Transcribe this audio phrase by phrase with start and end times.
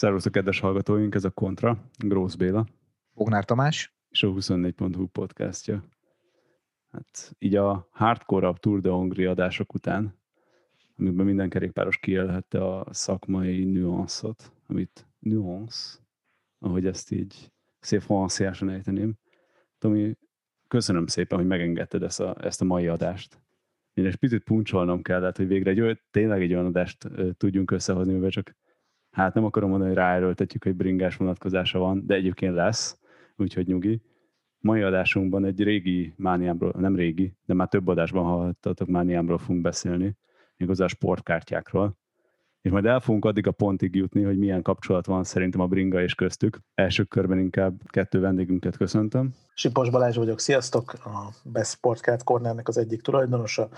[0.00, 2.66] Szervusztok, kedves hallgatóink, ez a Kontra, Grósz Béla.
[3.14, 3.94] Bognár Tamás.
[4.08, 5.84] És a 24.hu podcastja.
[6.90, 10.18] Hát így a hardcore Tour de Hongrie adások után,
[10.96, 15.98] amiben minden kerékpáros kiélhette a szakmai nüanszot, amit nuance,
[16.58, 19.14] ahogy ezt így szép franciásan ejteném.
[19.78, 20.16] Tomi,
[20.68, 23.40] köszönöm szépen, hogy megengedted ezt a, ezt a mai adást.
[23.92, 28.30] Én egy picit puncsolnom kellett, hogy végre egy, tényleg egy olyan adást tudjunk összehozni, mivel
[28.30, 28.58] csak
[29.10, 32.98] hát nem akarom mondani, hogy ráerőltetjük, hogy bringás vonatkozása van, de egyébként lesz,
[33.36, 34.02] úgyhogy nyugi.
[34.58, 40.16] Mai adásunkban egy régi mániámról, nem régi, de már több adásban hallhattatok mániámról fogunk beszélni,
[40.78, 41.98] a sportkártyákról.
[42.62, 46.02] És majd el fogunk addig a pontig jutni, hogy milyen kapcsolat van szerintem a bringa
[46.02, 46.60] és köztük.
[46.74, 49.34] Első körben inkább kettő vendégünket köszöntöm.
[49.54, 50.92] Sipos Balázs vagyok, sziasztok!
[50.92, 53.68] A Best Sportkart Cornernek az egyik tulajdonosa.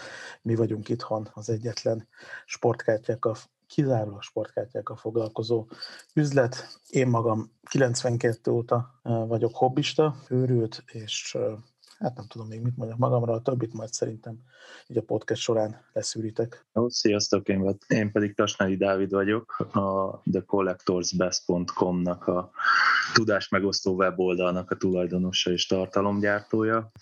[0.42, 2.08] Mi vagyunk itthon az egyetlen
[2.44, 3.34] sportkártyákkal
[3.74, 5.66] kizárólag sportkártyákkal foglalkozó
[6.14, 6.80] üzlet.
[6.88, 11.36] Én magam 92 óta vagyok hobbista, őrült, és
[11.98, 14.38] hát nem tudom még mit mondjak magamra, a többit majd szerintem
[14.86, 16.66] így a podcast során leszűritek.
[16.86, 22.50] Sziasztok, én, én pedig Tasnai Dávid vagyok, a thecollectorsbest.com-nak a
[23.12, 26.92] tudás megosztó weboldalnak a tulajdonosa és tartalomgyártója.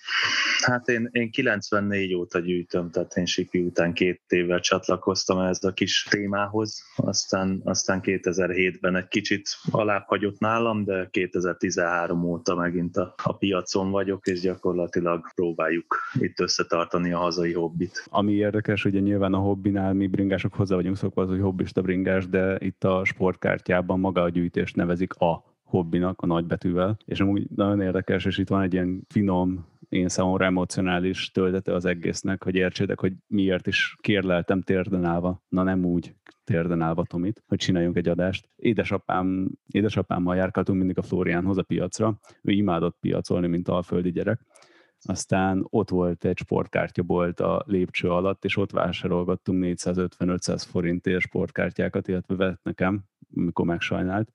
[0.60, 5.72] Hát én, én 94 óta gyűjtöm, tehát én Sipi után két évvel csatlakoztam ez a
[5.72, 13.14] kis témához, aztán, aztán 2007-ben egy kicsit alább hagyott nálam, de 2013 óta megint a,
[13.22, 18.04] a piacon vagyok, és gyakorlatilag próbáljuk itt összetartani a hazai hobbit.
[18.08, 22.28] Ami érdekes, ugye nyilván a hobbinál mi bringások hozzá vagyunk szokva az, hogy hobbista bringás,
[22.28, 27.80] de itt a sportkártyában maga a gyűjtést nevezik a hobbinak, a nagybetűvel, és amúgy nagyon
[27.80, 33.00] érdekes, és itt van egy ilyen finom, én számomra emocionális töltete az egésznek, hogy értsétek,
[33.00, 36.14] hogy miért is kérleltem térden állva, na nem úgy
[36.44, 38.48] térden állva Tomit, hogy csináljunk egy adást.
[38.56, 44.46] Édesapám, édesapámmal járkáltunk mindig a Floriánhoz a piacra, ő imádott piacolni, mint alföldi gyerek,
[45.02, 52.34] aztán ott volt egy sportkártyabolt a lépcső alatt, és ott vásárolgattunk 450-500 forintért sportkártyákat, illetve
[52.34, 54.32] vett nekem, mikor megsajnált,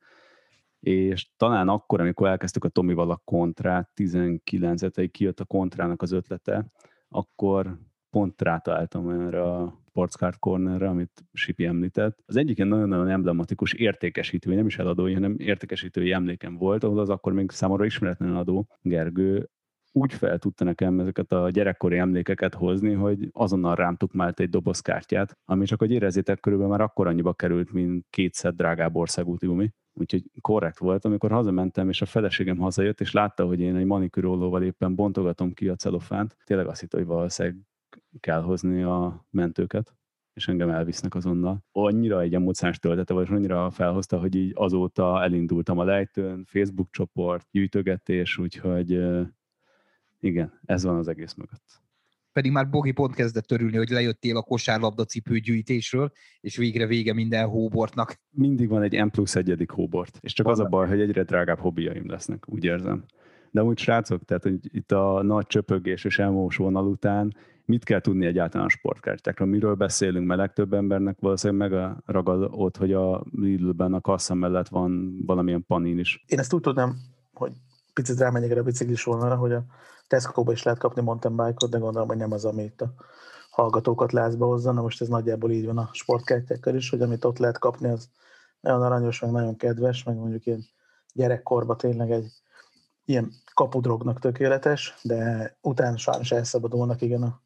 [0.85, 6.65] és talán akkor, amikor elkezdtük a Tomival a kontrát, 19 kijött a kontrának az ötlete,
[7.09, 7.79] akkor
[8.09, 12.23] pont rátaláltam erre a Sportscard Cornerre, amit Sipi említett.
[12.25, 17.09] Az egyik ilyen nagyon-nagyon emblematikus értékesítői, nem is eladói, hanem értékesítői emlékem volt, ahol az
[17.09, 19.49] akkor még számomra ismeretlen adó Gergő
[19.97, 25.37] úgy fel tudta nekem ezeket a gyerekkori emlékeket hozni, hogy azonnal rám tukmált egy dobozkártyát,
[25.45, 30.23] ami csak, hogy érezzétek, körülbelül már akkor annyiba került, mint kétszer drágább országúti gumi úgyhogy
[30.41, 31.05] korrekt volt.
[31.05, 35.67] Amikor hazamentem, és a feleségem hazajött, és látta, hogy én egy manikürólóval éppen bontogatom ki
[35.67, 37.57] a celofánt, tényleg azt hitt, hogy valószínűleg
[38.19, 39.95] kell hozni a mentőket
[40.33, 41.63] és engem elvisznek azonnal.
[41.71, 46.87] Annyira egy emóciós töltete volt, és annyira felhozta, hogy így azóta elindultam a lejtőn, Facebook
[46.91, 49.01] csoport, gyűjtögetés, úgyhogy
[50.25, 51.83] igen, ez van az egész mögött
[52.35, 57.47] pedig már Bogi pont kezdett örülni, hogy lejöttél a kosárlabda cipőgyűjtésről, és végre vége minden
[57.47, 58.19] hóbortnak.
[58.29, 61.23] Mindig van egy M plusz egyedik hóbort, és csak Van az a baj, hogy egyre
[61.23, 63.03] drágább hobbiaim lesznek, úgy érzem.
[63.51, 68.01] De úgy srácok, tehát hogy itt a nagy csöpögés és elmós vonal után mit kell
[68.01, 73.23] tudni egyáltalán a sportkártyákról, miről beszélünk, mert legtöbb embernek valószínűleg meg ragad ott, hogy a
[73.31, 76.23] Lidl-ben a kassa mellett van valamilyen panin is.
[76.27, 76.95] Én ezt úgy tudom,
[77.33, 77.51] hogy
[77.93, 79.65] picit rámenjek a biciklis vonalra, hogy a
[80.07, 82.93] Tesco-ba is lehet kapni mountain bike-ot, de gondolom, hogy nem az, ami itt a
[83.49, 84.71] hallgatókat lázba hozza.
[84.71, 88.09] Na most ez nagyjából így van a sportkártyákkal is, hogy amit ott lehet kapni, az
[88.59, 90.65] nagyon aranyos, meg nagyon kedves, meg mondjuk ilyen
[91.13, 92.31] gyerekkorban tényleg egy
[93.05, 97.41] ilyen kapudrognak tökéletes, de utána sajnos elszabadulnak igen a,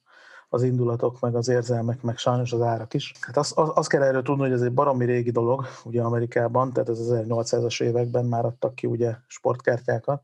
[0.49, 3.13] az indulatok, meg az érzelmek, meg sajnos az árak is.
[3.21, 6.73] Hát azt, az, az kell erről tudni, hogy ez egy baromi régi dolog, ugye Amerikában,
[6.73, 10.23] tehát az 1800-as években már adtak ki ugye sportkártyákat,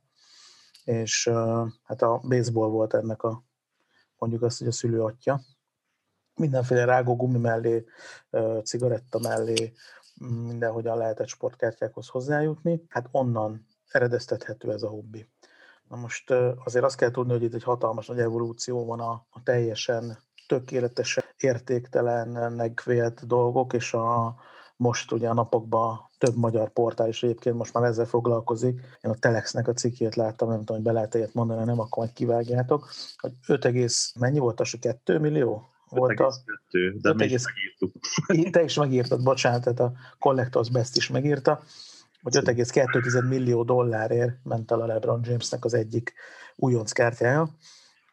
[0.86, 1.30] és
[1.84, 3.44] hát a baseball volt ennek a,
[4.18, 5.42] mondjuk azt, hogy a szülő atya.
[6.36, 7.86] Mindenféle rágó gumi mellé,
[8.64, 9.74] cigaretta mellé,
[10.20, 12.86] mindenhogyan lehetett sportkártyákhoz hozzájutni.
[12.90, 15.30] Hát onnan eredeztethető ez a hobbi.
[15.90, 16.32] Na most
[16.64, 20.18] azért azt kell tudni, hogy itt egy hatalmas nagy evolúció van a, a teljesen
[20.48, 24.36] tökéletes, értéktelennek vélt dolgok, és a,
[24.78, 28.80] most ugye a napokban több magyar portál is egyébként most már ezzel foglalkozik.
[29.02, 31.98] Én a Telexnek a cikkét láttam, nem tudom, hogy be lehet ilyet mondani, nem, akkor
[31.98, 35.70] majd kivágjátok, hogy 5, mennyi volt az, 2 millió?
[35.90, 36.34] Volt a,
[36.72, 38.52] 2, de 5, mi is megírtuk.
[38.52, 41.64] Te is megírtad, bocsánat, tehát a Collectors Best is megírta,
[42.22, 46.14] hogy 5,2 millió dollárért ment el a LeBron Jamesnek az egyik
[46.56, 47.50] újonc kártyája,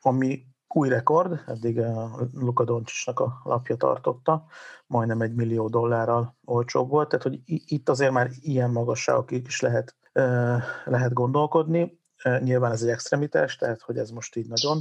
[0.00, 0.44] ami
[0.76, 4.44] új rekord, eddig a Luka Doncsicsnak a lapja tartotta,
[4.86, 9.96] majdnem egy millió dollárral olcsóbb volt, tehát hogy itt azért már ilyen magasságokig is lehet,
[10.84, 12.00] lehet gondolkodni.
[12.40, 14.78] Nyilván ez egy extremitás, tehát hogy ez most így nagyon,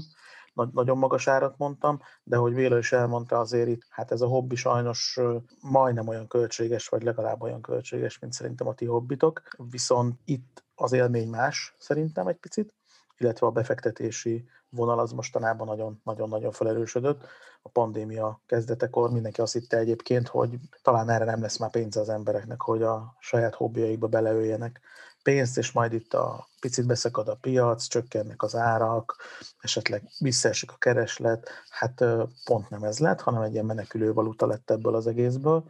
[0.71, 4.55] nagyon magas árat mondtam, de hogy Véla is elmondta azért itt, hát ez a hobbi
[4.55, 5.19] sajnos
[5.61, 10.91] majdnem olyan költséges, vagy legalább olyan költséges, mint szerintem a ti hobbitok, viszont itt az
[10.91, 12.75] élmény más szerintem egy picit,
[13.17, 17.23] illetve a befektetési vonal az mostanában nagyon-nagyon felerősödött.
[17.61, 22.09] A pandémia kezdetekor mindenki azt hitte egyébként, hogy talán erre nem lesz már pénz az
[22.09, 24.81] embereknek, hogy a saját hobbiaikba beleöljenek
[25.23, 29.15] pénzt, és majd itt a picit beszakad a piac, csökkennek az árak,
[29.59, 31.49] esetleg visszaesik a kereslet.
[31.69, 32.03] Hát
[32.45, 35.63] pont nem ez lett, hanem egy ilyen menekülő valuta lett ebből az egészből,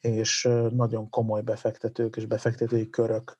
[0.00, 3.38] és nagyon komoly befektetők és befektetői körök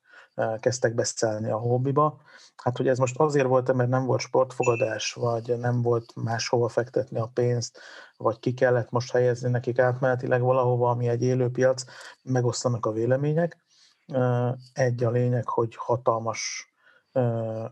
[0.59, 2.21] kezdtek beszállni a hobbiba.
[2.55, 7.19] Hát, hogy ez most azért volt, mert nem volt sportfogadás, vagy nem volt máshova fektetni
[7.19, 7.79] a pénzt,
[8.17, 11.83] vagy ki kellett most helyezni nekik átmenetileg valahova, ami egy élő piac,
[12.23, 13.57] megosztanak a vélemények.
[14.73, 16.73] Egy a lényeg, hogy hatalmas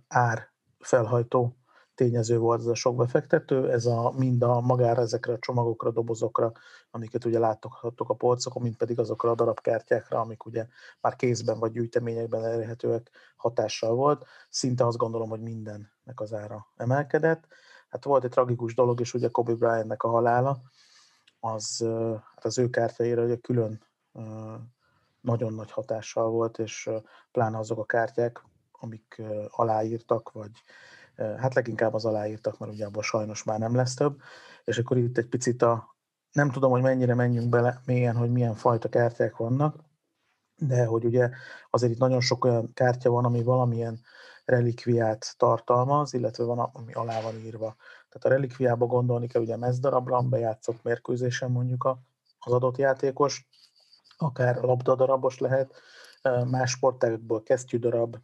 [0.07, 0.47] ár
[0.79, 1.57] felhajtó
[1.99, 6.51] tényező volt ez a sok befektető, ez a, mind a magára ezekre a csomagokra, dobozokra,
[6.91, 10.67] amiket ugye láthattok a polcokon, mint pedig azokra a darabkártyákra, amik ugye
[11.01, 14.25] már kézben vagy gyűjteményekben elérhetőek hatással volt.
[14.49, 17.47] Szinte azt gondolom, hogy mindennek az ára emelkedett.
[17.89, 20.61] Hát volt egy tragikus dolog is, ugye Kobe Bryantnek a halála,
[21.39, 21.85] az,
[22.35, 23.81] hát az ő kártyáira ugye külön
[25.21, 26.89] nagyon nagy hatással volt, és
[27.31, 30.51] pláne azok a kártyák, amik aláírtak, vagy
[31.37, 34.21] hát leginkább az aláírtak, mert ugye abban sajnos már nem lesz több,
[34.63, 35.95] és akkor itt egy picit a,
[36.31, 39.75] nem tudom, hogy mennyire menjünk bele mélyen, hogy milyen fajta kártyák vannak,
[40.55, 41.29] de hogy ugye
[41.69, 43.99] azért itt nagyon sok olyan kártya van, ami valamilyen
[44.45, 47.75] relikviát tartalmaz, illetve van, ami alá van írva.
[48.09, 51.97] Tehát a relikviába gondolni kell, ugye mezdarabra, bejátszott mérkőzésen mondjuk
[52.39, 53.47] az adott játékos,
[54.17, 55.73] akár labdadarabos lehet,
[56.49, 58.17] más sportágokból kesztyűdarab,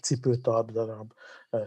[0.00, 1.12] cipőtalp darab,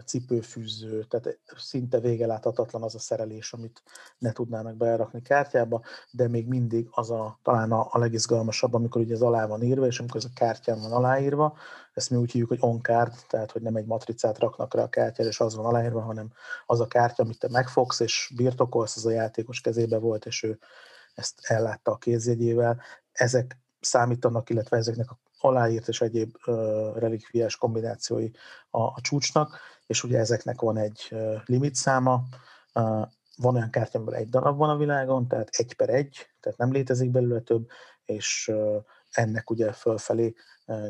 [0.04, 3.82] cipőfűző, tehát szinte vége láthatatlan az a szerelés, amit
[4.18, 9.14] ne tudnának berakni kártyába, de még mindig az a, talán a, a legizgalmasabb, amikor ugye
[9.14, 11.56] ez alá van írva, és amikor ez a kártyán van aláírva,
[11.94, 15.30] ezt mi úgy hívjuk, hogy on-card, tehát hogy nem egy matricát raknak rá a kártyára,
[15.30, 16.32] és az van aláírva, hanem
[16.66, 20.58] az a kártya, amit te megfogsz, és birtokolsz, az a játékos kezébe volt, és ő
[21.14, 22.80] ezt ellátta a kézjegyével.
[23.12, 26.36] Ezek számítanak, illetve ezeknek a aláírt és egyéb
[26.94, 28.30] relikviás kombinációi
[28.70, 32.22] a, a csúcsnak, és ugye ezeknek van egy limitszáma,
[33.36, 36.72] van olyan kártya, amiből egy darab van a világon, tehát egy per egy, tehát nem
[36.72, 37.68] létezik belőle több,
[38.04, 38.52] és
[39.10, 40.34] ennek ugye fölfelé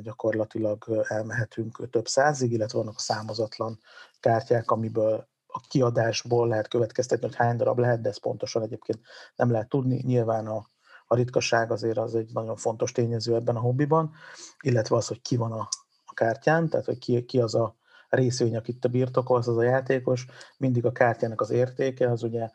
[0.02, 3.80] gyakorlatilag elmehetünk több százig, illetve vannak a számozatlan
[4.20, 9.00] kártyák, amiből a kiadásból lehet következtetni, hogy hány darab lehet, de ezt pontosan egyébként
[9.36, 10.02] nem lehet tudni.
[10.04, 10.66] Nyilván a
[11.06, 14.12] a ritkaság azért az egy nagyon fontos tényező ebben a hobbiban,
[14.60, 15.68] illetve az, hogy ki van a,
[16.04, 17.76] a kártyán, tehát hogy ki, ki az a
[18.08, 20.26] részvény, akit te birtokolsz, az a játékos,
[20.56, 22.50] mindig a kártyának az értéke, az ugye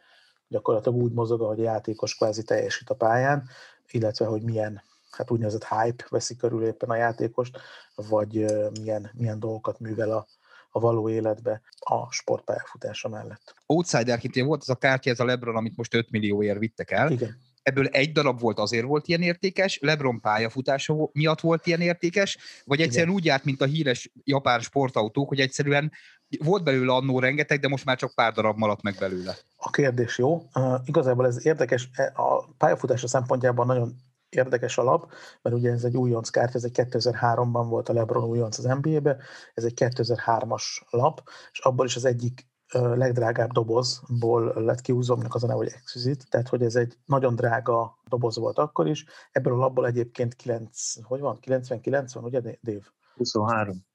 [0.48, 3.50] gyakorlatilag úgy mozog, ahogy a játékos kvázi teljesít a pályán,
[3.92, 7.58] illetve hogy milyen hát úgynevezett hype veszi körül éppen a játékost,
[7.96, 8.46] vagy
[8.80, 10.26] milyen, milyen dolgokat művel a,
[10.70, 13.56] a való életbe a sportpályafutása mellett.
[13.66, 17.12] Outsiderként volt az a kártya, ez a Lebron, amit most 5 millióért vittek el.
[17.12, 22.38] Igen ebből egy darab volt azért volt ilyen értékes, Lebron pályafutása miatt volt ilyen értékes,
[22.66, 23.20] vagy egyszerűen Igen.
[23.20, 25.92] úgy járt, mint a híres japán sportautók, hogy egyszerűen
[26.40, 29.36] volt belőle annó rengeteg, de most már csak pár darab maradt meg belőle.
[29.56, 30.44] A kérdés jó.
[30.54, 33.96] Uh, igazából ez érdekes, e, a pályafutása szempontjában nagyon
[34.30, 38.58] érdekes alap, mert ugye ez egy újonc kártya, ez egy 2003-ban volt a LeBron újonc
[38.58, 39.18] az NBA-be,
[39.54, 45.44] ez egy 2003-as lap, és abból is az egyik legdrágább dobozból lett kiúzva, aminek az
[45.44, 49.06] a neve, hogy Exquisite, tehát hogy ez egy nagyon drága doboz volt akkor is.
[49.32, 52.94] Ebből a labból egyébként 9, hogy van, 99 van, ugye Dave?
[53.16, 53.86] 23.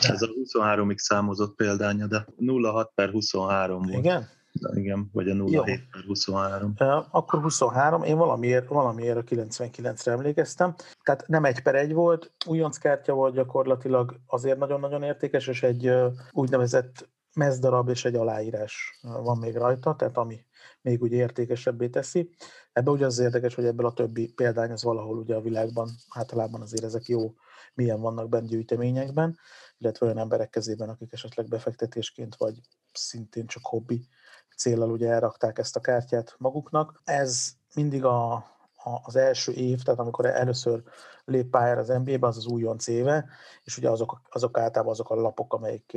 [0.00, 2.26] Ez a 23-ig számozott példánya, de
[2.62, 3.98] 06 per 23 volt.
[3.98, 4.28] Igen?
[4.52, 6.74] De igen, vagy a 07 per 23.
[7.10, 10.74] Akkor 23, én valamiért, valamiért a 99-re emlékeztem.
[11.02, 15.92] Tehát nem egy per egy volt, újonc kártya volt gyakorlatilag, azért nagyon-nagyon értékes, és egy
[16.32, 20.44] úgynevezett mezdarab és egy aláírás van még rajta, tehát ami
[20.80, 22.30] még ugye értékesebbé teszi.
[22.72, 26.60] Ebben ugye az érdekes, hogy ebből a többi példány az valahol ugye a világban általában
[26.60, 27.34] azért ezek jó,
[27.74, 29.38] milyen vannak bent gyűjteményekben,
[29.78, 32.60] illetve olyan emberek kezében, akik esetleg befektetésként vagy
[32.92, 34.08] szintén csak hobbi
[34.56, 37.00] célral ugye elrakták ezt a kártyát maguknak.
[37.04, 40.82] Ez mindig a, a, az első év, tehát amikor először
[41.24, 43.28] lép pályára az NBA-be, az az újonc éve,
[43.64, 45.96] és ugye azok, azok általában azok a lapok, amelyik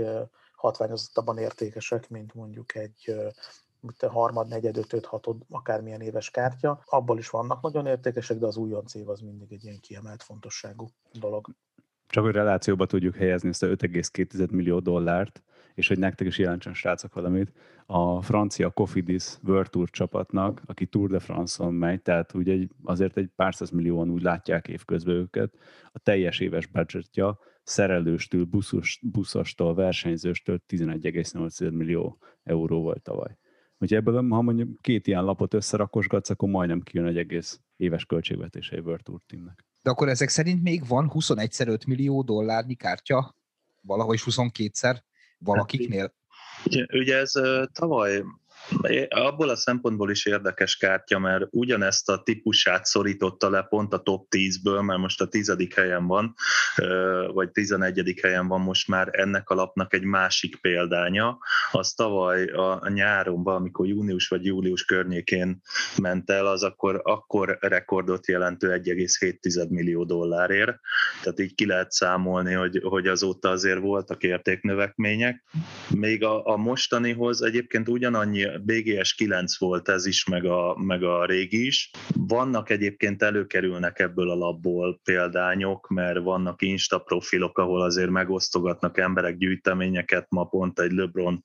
[0.60, 3.16] hatványozottabban értékesek, mint mondjuk egy
[3.82, 6.84] mint a harmad, negyed, ötöd, hatod, akármilyen éves kártya.
[6.86, 10.88] Abból is vannak nagyon értékesek, de az újonc év az mindig egy ilyen kiemelt fontosságú
[11.14, 11.50] dolog.
[12.08, 16.74] Csak hogy relációba tudjuk helyezni ezt a 5,2 millió dollárt, és hogy nektek is jelentsen
[16.74, 17.52] srácok valamit,
[17.86, 23.30] a francia Cofidis World Tour csapatnak, aki Tour de France-on megy, tehát ugye azért egy
[23.36, 25.54] pár millióan úgy látják évközben őket,
[25.92, 33.38] a teljes éves budgetja szerelőstől, buszos, buszostól, versenyzőstől 11,8 millió euró volt tavaly.
[33.78, 38.76] Úgyhogy ebből, ha mondjuk két ilyen lapot összerakosgatsz, akkor majdnem kijön egy egész éves költségvetése
[38.76, 39.66] egy World Tour teamnek.
[39.84, 43.36] De akkor ezek szerint még van 21-5 millió dollárnyi kártya,
[43.82, 44.98] valahogy 22-szer
[45.38, 46.14] valakiknél?
[46.66, 47.32] Ugye, ugye ez
[47.72, 48.24] tavaly
[49.10, 54.28] Abból a szempontból is érdekes kártya, mert ugyanezt a típusát szorította le pont a top
[54.36, 56.36] 10-ből, mert most a tizedik helyen van,
[57.34, 61.38] vagy tizenegyedik helyen van most már ennek a lapnak egy másik példánya.
[61.72, 65.62] Az tavaly a nyáron, amikor június vagy július környékén
[65.98, 70.80] ment el, az akkor, akkor rekordot jelentő 1,7 millió dollárért.
[71.24, 75.44] Tehát így ki lehet számolni, hogy, hogy azóta azért voltak értéknövekmények.
[75.96, 81.26] Még a, a mostanihoz egyébként ugyanannyi BGS 9 volt ez is, meg a, meg a
[81.26, 81.92] régi is.
[82.16, 89.38] Vannak egyébként előkerülnek ebből a labból példányok, mert vannak Insta profilok, ahol azért megosztogatnak emberek
[89.38, 90.26] gyűjteményeket.
[90.30, 91.44] Ma pont egy LeBron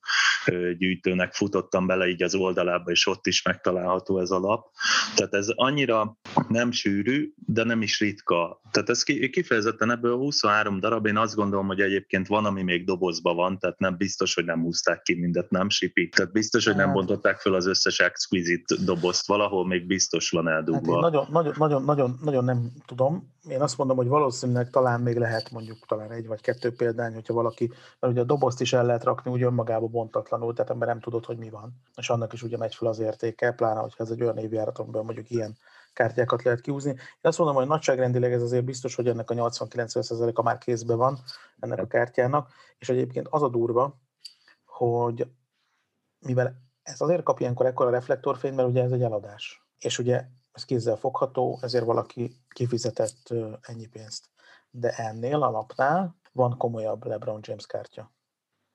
[0.77, 4.67] gyűjtőnek futottam bele így az oldalába, és ott is megtalálható ez a lap.
[5.15, 8.61] Tehát ez annyira nem sűrű, de nem is ritka.
[8.71, 13.33] Tehát ez kifejezetten ebből 23 darab, én azt gondolom, hogy egyébként van, ami még dobozba
[13.33, 16.09] van, tehát nem biztos, hogy nem húzták ki mindet, nem sipi.
[16.09, 20.93] Tehát biztos, hogy nem bontották fel az összes exquisite dobozt, valahol még biztos van eldugva.
[20.93, 23.33] Hát nagyon, nagyon, nagyon, nagyon, nagyon nem tudom.
[23.49, 27.33] Én azt mondom, hogy valószínűleg talán még lehet mondjuk talán egy vagy kettő példány, hogyha
[27.33, 30.99] valaki, mert ugye a dobozt is el lehet rakni úgy önmagába bontatlanul, tehát ember nem
[30.99, 31.73] tudod, hogy mi van.
[31.95, 35.29] És annak is ugye megy fel az értéke, pláne, hogyha ez egy olyan évjáratonban mondjuk
[35.29, 35.57] ilyen
[35.93, 36.89] kártyákat lehet kiúzni.
[36.89, 41.19] Én azt mondom, hogy nagyságrendileg ez azért biztos, hogy ennek a 80-90%-a már kézbe van
[41.59, 43.99] ennek a kártyának, és egyébként az a durva,
[44.65, 45.27] hogy
[46.19, 49.65] mivel ez azért kap ilyenkor ekkora reflektorfény, mert ugye ez egy eladás.
[49.79, 54.29] És ugye ez kézzel fogható, ezért valaki kifizetett ennyi pénzt.
[54.69, 58.11] De ennél a lapnál van komolyabb LeBron James kártya.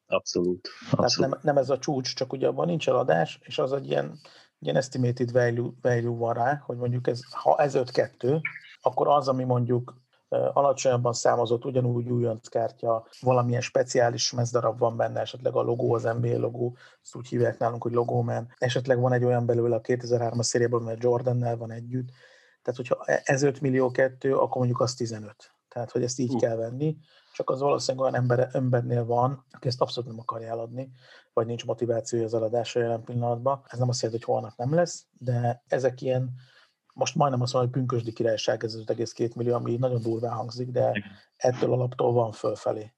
[0.07, 0.69] Abszolút.
[0.90, 1.17] abszolút.
[1.17, 4.19] Tehát nem, nem ez a csúcs, csak ugye abban nincs eladás, és az egy ilyen,
[4.59, 8.40] ilyen estimated value, value van rá, hogy mondjuk ez, ha ez 5-2,
[8.81, 9.95] akkor az, ami mondjuk
[10.31, 16.39] alacsonyabban számozott, ugyanúgy újonc kártya, valamilyen speciális mezdarab van benne, esetleg a logó, az NBA
[16.39, 18.55] logó, ezt úgy hívják nálunk, hogy logómen.
[18.59, 22.09] Esetleg van egy olyan belőle a 2003-as szériában, mert Jordannel van együtt.
[22.63, 25.55] Tehát, hogyha ez 5 millió kettő, akkor mondjuk az 15.
[25.69, 26.41] Tehát, hogy ezt így uh.
[26.41, 26.97] kell venni,
[27.33, 30.91] csak az valószínűleg olyan ember, embernél van, aki ezt abszolút nem akarja eladni,
[31.33, 33.63] vagy nincs motivációja az eladásra jelen pillanatban.
[33.67, 36.35] Ez nem azt jelenti, hogy holnap nem lesz, de ezek ilyen
[36.93, 41.05] most majdnem azt mondom, hogy pünkösdi királyság ez 5,2 millió, ami nagyon durván hangzik, de
[41.37, 42.93] ettől alaptól van fölfelé,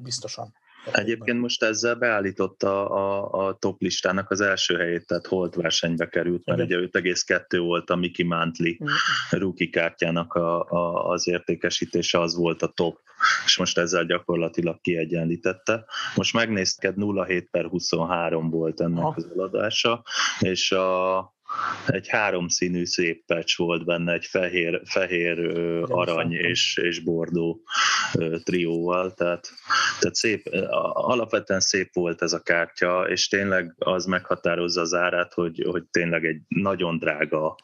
[0.00, 0.54] biztosan.
[0.92, 6.44] Egyébként most ezzel beállította a, a top listának az első helyét, tehát holt versenybe került,
[6.44, 6.78] mert Igen.
[6.78, 8.86] ugye 5,2 volt a Mickey Mantley mm.
[9.30, 12.98] rookie kártyának a, a, az értékesítése, az volt a top,
[13.44, 15.84] és most ezzel gyakorlatilag kiegyenlítette.
[16.14, 16.94] Most megnézted
[17.26, 19.12] 07 per 23 volt ennek ha.
[19.16, 20.02] az eladása,
[20.40, 21.36] és a
[21.86, 25.38] egy háromszínű szép patch volt benne, egy fehér, fehér
[25.88, 27.60] arany és, és bordó
[28.42, 29.48] trióval, tehát,
[30.00, 30.46] tehát szép,
[30.92, 36.24] alapvetően szép volt ez a kártya, és tényleg az meghatározza az árát, hogy, hogy tényleg
[36.24, 37.56] egy nagyon drága,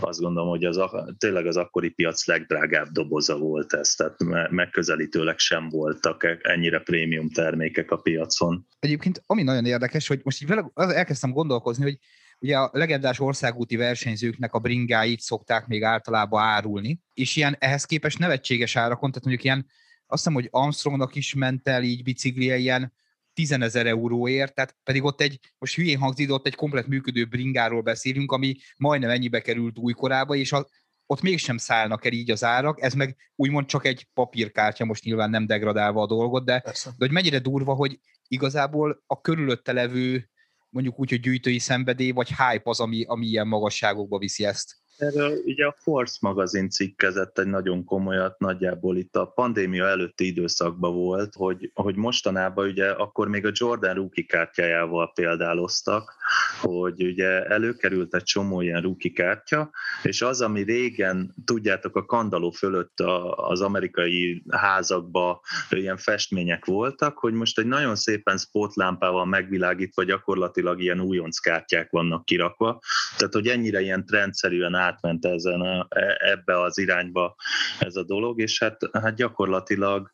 [0.00, 0.80] azt gondolom, hogy az,
[1.18, 7.30] tényleg az akkori piac legdrágább doboza volt ez, tehát megközelítőleg sem voltak e, ennyire prémium
[7.30, 8.66] termékek a piacon.
[8.78, 11.98] Egyébként ami nagyon érdekes, hogy most így vele elkezdtem gondolkozni, hogy
[12.38, 18.18] Ugye a legendás országúti versenyzőknek a bringáit szokták még általában árulni, és ilyen ehhez képest
[18.18, 19.66] nevetséges árakon, tehát mondjuk ilyen,
[20.06, 22.92] azt hiszem, hogy Armstrongnak is ment el így biciklije ilyen
[23.32, 27.82] 10 ezer euróért, tehát pedig ott egy, most hülyén hangzik, ott egy komplet működő bringáról
[27.82, 30.66] beszélünk, ami majdnem ennyibe került újkorába, és a,
[31.06, 35.30] ott mégsem szállnak el így az árak, ez meg úgymond csak egy papírkártya, most nyilván
[35.30, 40.30] nem degradálva a dolgot, de, de hogy mennyire durva, hogy igazából a körülötte levő
[40.68, 44.76] mondjuk úgy, hogy gyűjtői szenvedély, vagy hype az, ami, ami ilyen magasságokba viszi ezt.
[44.96, 50.94] Erről ugye a Force magazin cikkezett egy nagyon komolyat, nagyjából itt a pandémia előtti időszakban
[50.94, 56.14] volt, hogy, hogy mostanában ugye akkor még a Jordan rookie kártyájával példáloztak,
[56.60, 59.70] hogy ugye előkerült egy csomó ilyen rookie kártya,
[60.02, 67.18] és az, ami régen, tudjátok, a kandaló fölött a, az amerikai házakba ilyen festmények voltak,
[67.18, 72.80] hogy most egy nagyon szépen spotlámpával megvilágítva gyakorlatilag ilyen újonc kártyák vannak kirakva,
[73.16, 77.36] tehát hogy ennyire ilyen trendszerűen átment ezen a, e, ebbe az irányba
[77.78, 80.10] ez a dolog, és hát, hát gyakorlatilag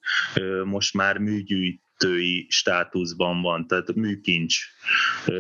[0.65, 4.57] most már műgyűjt tői státuszban van, tehát műkincs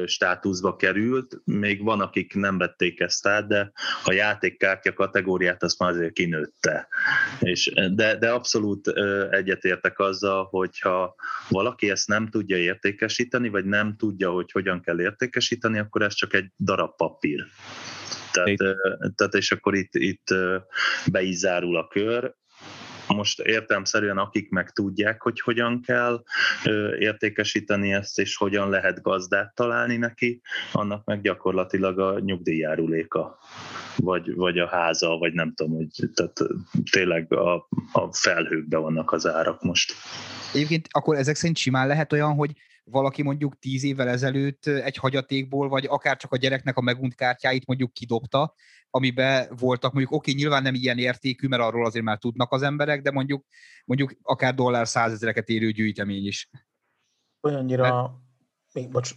[0.06, 1.40] státuszba került.
[1.44, 3.72] Még van, akik nem vették ezt át, de
[4.04, 6.88] a játékkártya kategóriát azt már azért kinőtte.
[7.40, 8.88] És, de, de abszolút
[9.30, 11.14] egyetértek azzal, hogyha
[11.48, 16.34] valaki ezt nem tudja értékesíteni, vagy nem tudja, hogy hogyan kell értékesíteni, akkor ez csak
[16.34, 17.44] egy darab papír.
[18.32, 18.56] Tehát,
[19.14, 20.34] tehát és akkor itt, itt
[21.06, 22.34] be is zárul a kör,
[23.06, 26.22] most értelmszerűen akik meg tudják, hogy hogyan kell
[26.98, 30.40] értékesíteni ezt, és hogyan lehet gazdát találni neki,
[30.72, 33.38] annak meg gyakorlatilag a nyugdíjjáruléka
[33.96, 36.38] vagy, vagy a háza, vagy nem tudom, hogy tehát
[36.90, 37.54] tényleg a,
[37.92, 39.92] a felhőkben vannak az árak most.
[40.52, 42.50] Egyébként akkor ezek szerint simán lehet olyan, hogy
[42.84, 47.66] valaki mondjuk tíz évvel ezelőtt egy hagyatékból, vagy akár csak a gyereknek a megunt kártyáit
[47.66, 48.54] mondjuk kidobta,
[48.90, 53.02] amiben voltak mondjuk, oké, nyilván nem ilyen értékű, mert arról azért már tudnak az emberek,
[53.02, 53.44] de mondjuk,
[53.84, 56.50] mondjuk akár dollár százezereket érő gyűjtemény is.
[57.40, 58.12] Olyannyira, mert...
[58.72, 59.14] még, bocs,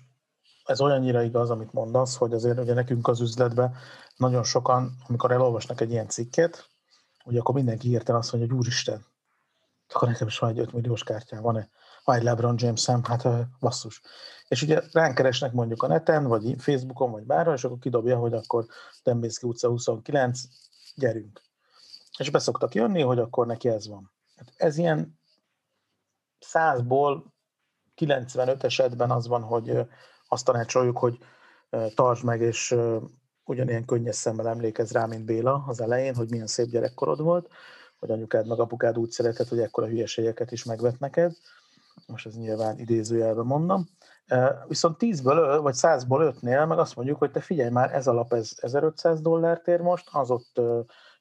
[0.65, 3.75] ez olyannyira igaz, amit mondasz, hogy azért ugye nekünk az üzletben
[4.15, 6.69] nagyon sokan, amikor elolvasnak egy ilyen cikket,
[7.25, 9.05] ugye akkor mindenki hirtelen azt mondja, hogy úristen,
[9.93, 11.69] akkor nekem is van egy 5 milliós kártyám, van-e?
[12.05, 13.27] Van egy LeBron James-em, hát
[13.59, 14.01] basszus.
[14.47, 18.33] És ugye ránk keresnek mondjuk a neten, vagy Facebookon, vagy bárhol, és akkor kidobja, hogy
[18.33, 18.65] akkor
[19.03, 20.41] Dembészki utca 29,
[20.95, 21.41] gyerünk.
[22.17, 24.11] És beszoktak jönni, hogy akkor neki ez van.
[24.35, 25.19] Hát ez ilyen
[26.39, 27.33] százból
[27.95, 29.77] 95 esetben az van, hogy
[30.27, 31.17] azt tanácsoljuk, hogy
[31.95, 32.75] tartsd meg, és
[33.43, 37.49] ugyanilyen könnyes szemmel emlékez rá, mint Béla az elején, hogy milyen szép gyerekkorod volt,
[37.99, 41.35] hogy anyukád meg apukád úgy szeretett, hogy ekkora hülyeségeket is megvet neked.
[42.07, 43.87] Most ez nyilván idézőjelben mondom.
[44.67, 48.51] Viszont 10-ből vagy 100-ból 5-nél meg azt mondjuk, hogy te figyelj már, ez alap ez
[48.57, 50.61] 1500 dollárt ér most, az ott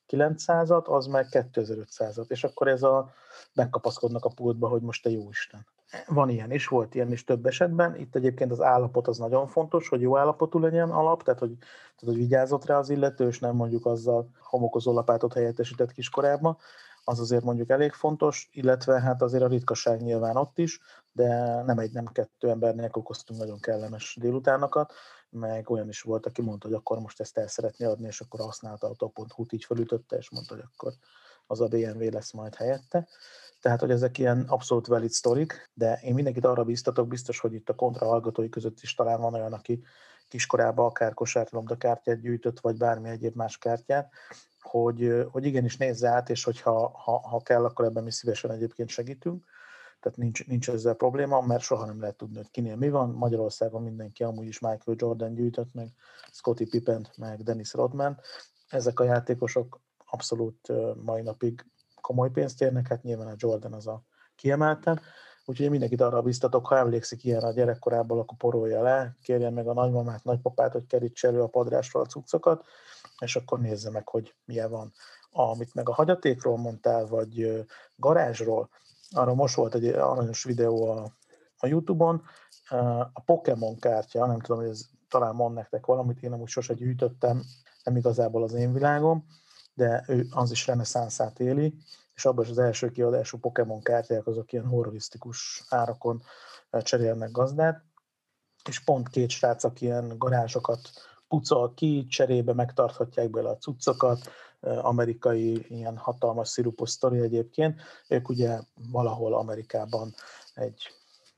[0.08, 3.10] 900-at, az meg 2500-at, és akkor ez a
[3.52, 5.66] megkapaszkodnak a pultba, hogy most te jó Isten.
[6.06, 7.96] Van ilyen is, volt ilyen is több esetben.
[7.96, 12.04] Itt egyébként az állapot az nagyon fontos, hogy jó állapotú legyen alap, tehát hogy, tehát,
[12.04, 16.56] hogy vigyázott rá az illető, és nem mondjuk azzal homokozó lapátot helyettesített kiskorában.
[17.04, 20.80] Az azért mondjuk elég fontos, illetve hát azért a ritkaság nyilván ott is,
[21.12, 24.92] de nem egy, nem kettő embernek okoztunk nagyon kellemes délutánokat,
[25.30, 28.40] meg olyan is volt, aki mondta, hogy akkor most ezt el szeretné adni, és akkor
[28.40, 30.92] használta a top.hu-t, így felütötte, és mondta, hogy akkor
[31.46, 33.08] az a BMW lesz majd helyette.
[33.60, 37.68] Tehát, hogy ezek ilyen abszolút valid sztorik, de én mindenkit arra biztatok, biztos, hogy itt
[37.68, 39.82] a kontra hallgatói között is talán van olyan, aki
[40.34, 44.12] kiskorában akár kosárlabda kártyát gyűjtött, vagy bármi egyéb más kártyát,
[44.60, 48.88] hogy, hogy igenis nézze át, és hogyha ha, ha kell, akkor ebben mi szívesen egyébként
[48.88, 49.44] segítünk.
[50.00, 53.10] Tehát nincs, nincs ezzel probléma, mert soha nem lehet tudni, hogy kinél mi van.
[53.10, 55.88] Magyarországon mindenki amúgy is Michael Jordan gyűjtött, meg
[56.32, 58.20] Scottie Pippen, meg Dennis Rodman.
[58.68, 61.66] Ezek a játékosok abszolút mai napig
[62.00, 64.02] komoly pénzt érnek, hát nyilván a Jordan az a
[64.36, 65.00] kiemelten.
[65.46, 69.68] Úgyhogy én mindenkit arra biztatok, ha emlékszik ilyen a gyerekkorából, akkor porolja le, kérjen meg
[69.68, 72.64] a nagymamát, nagypapát, hogy kerítse elő a padrásról a cuccokat,
[73.20, 74.92] és akkor nézze meg, hogy milyen van.
[75.30, 77.64] Amit meg a hagyatékról mondtál, vagy
[77.96, 78.68] garázsról,
[79.10, 81.12] arra most volt egy aranyos videó a,
[81.58, 82.22] a Youtube-on,
[83.12, 87.42] a Pokémon kártya, nem tudom, hogy ez talán mond nektek valamit, én amúgy sose gyűjtöttem,
[87.84, 89.26] nem igazából az én világom,
[89.74, 91.74] de ő az is reneszánszát éli,
[92.14, 96.22] és abban is az első kiadású Pokémon kártyák azok ilyen horrorisztikus árakon
[96.82, 97.84] cserélnek gazdát,
[98.68, 100.80] és pont két srác, aki ilyen garázsokat
[101.28, 107.80] pucol ki, cserébe megtarthatják bele a cuccokat, amerikai ilyen hatalmas szirupos sztori egyébként.
[108.08, 108.60] Ők ugye
[108.90, 110.14] valahol Amerikában
[110.54, 110.88] egy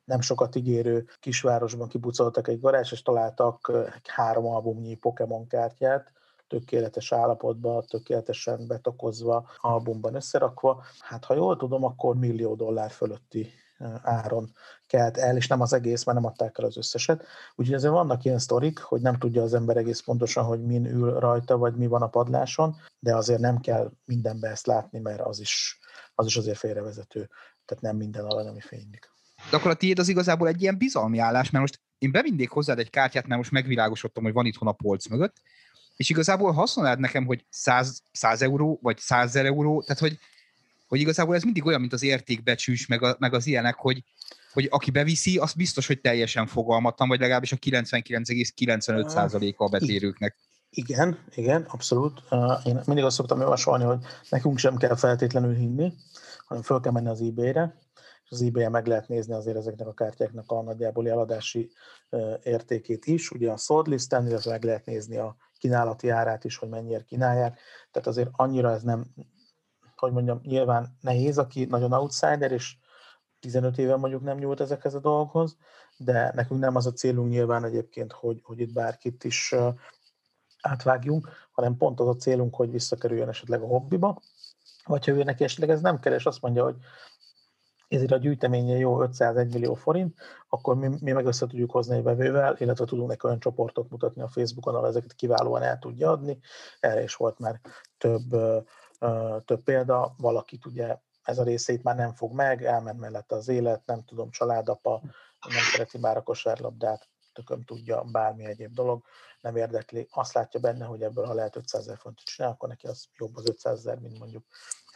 [0.04, 3.72] nem sokat ígérő kisvárosban kipucoltak egy garázs, és találtak
[4.04, 6.12] három albumnyi Pokémon kártyát,
[6.48, 10.84] tökéletes állapotban, tökéletesen betokozva, albumban összerakva.
[11.00, 13.52] Hát ha jól tudom, akkor millió dollár fölötti
[14.02, 14.52] áron
[14.86, 17.24] kelt el, és nem az egész, mert nem adták el az összeset.
[17.54, 21.18] Úgyhogy ezért vannak ilyen sztorik, hogy nem tudja az ember egész pontosan, hogy min ül
[21.18, 25.40] rajta, vagy mi van a padláson, de azért nem kell mindenbe ezt látni, mert az
[25.40, 25.78] is,
[26.14, 27.28] az is azért félrevezető.
[27.64, 29.10] Tehát nem minden arany, ami fénylik.
[29.50, 32.78] De akkor a tiéd az igazából egy ilyen bizalmi állás, mert most én bevinnék hozzád
[32.78, 35.36] egy kártyát, mert most megvilágosodtam, hogy van itthon a polc mögött,
[35.96, 40.18] és igazából használd nekem, hogy 100, 100 euró, vagy 100 euró, tehát hogy,
[40.88, 44.04] hogy igazából ez mindig olyan, mint az értékbecsűs, meg, a, meg az ilyenek, hogy,
[44.52, 50.36] hogy aki beviszi, az biztos, hogy teljesen fogalmatlan, vagy legalábbis a 99,95%-a a betérőknek.
[50.70, 52.22] Igen, igen, abszolút.
[52.64, 55.92] Én mindig azt szoktam javasolni, hogy nekünk sem kell feltétlenül hinni,
[56.46, 57.78] hanem föl kell menni az eBay-re,
[58.24, 61.70] és az ebay meg lehet nézni azért ezeknek a kártyáknak a nagyjából eladási
[62.42, 63.30] értékét is.
[63.30, 67.58] Ugye a sold listen, illetve meg lehet nézni a kínálati árát is, hogy mennyire kínálják.
[67.90, 69.04] Tehát azért annyira ez nem,
[69.96, 72.76] hogy mondjam, nyilván nehéz, aki nagyon outsider, és
[73.40, 75.56] 15 éve mondjuk nem nyúlt ezekhez a dolgokhoz,
[75.96, 79.54] de nekünk nem az a célunk nyilván egyébként, hogy, hogy itt bárkit is
[80.60, 84.20] átvágjunk, hanem pont az a célunk, hogy visszakerüljön esetleg a hobbiba,
[84.84, 86.76] vagy ha ő neki esetleg ez nem keres, azt mondja, hogy
[87.88, 90.14] ezért a gyűjteménye jó 501 millió forint,
[90.48, 94.22] akkor mi, mi meg össze tudjuk hozni egy vevővel, illetve tudunk neki olyan csoportot mutatni
[94.22, 96.38] a Facebookon, ahol ezeket kiválóan el tudja adni.
[96.80, 97.60] Erre is volt már
[97.98, 98.28] több,
[99.44, 100.14] több példa.
[100.18, 104.30] Valakit ugye ez a részét már nem fog meg, elment mellette az élet, nem tudom,
[104.30, 105.00] családapa,
[105.48, 109.04] nem szereti már a kosárlabdát, tököm tudja, bármi egyéb dolog,
[109.40, 110.08] nem érdekli.
[110.10, 113.36] Azt látja benne, hogy ebből, ha lehet 500 ezer fontot csinálni, akkor neki az jobb
[113.36, 114.44] az 500 ezer, mint mondjuk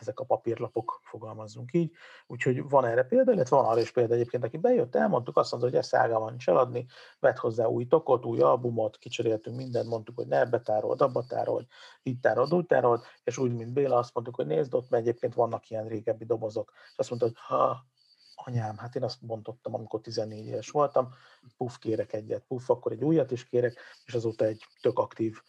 [0.01, 1.93] ezek a papírlapok, fogalmazzunk így.
[2.27, 5.69] Úgyhogy van erre példa, illetve van arra is példa egyébként, aki bejött, elmondtuk, azt mondta,
[5.69, 6.87] hogy ezt ágában nincs eladni,
[7.19, 11.67] vett hozzá új tokot, új albumot, kicseréltünk mindent, mondtuk, hogy ne ebbe tárold, abba tárold,
[12.03, 15.35] így tárold, úgy tárold, és úgy, mint Béla, azt mondtuk, hogy nézd ott, mert egyébként
[15.35, 16.73] vannak ilyen régebbi dobozok.
[16.75, 17.85] És azt mondta, hogy ha,
[18.45, 21.15] anyám, hát én azt bontottam, amikor 14 éves voltam,
[21.57, 25.43] puff kérek egyet, puff, akkor egy újat is kérek, és azóta egy tök aktív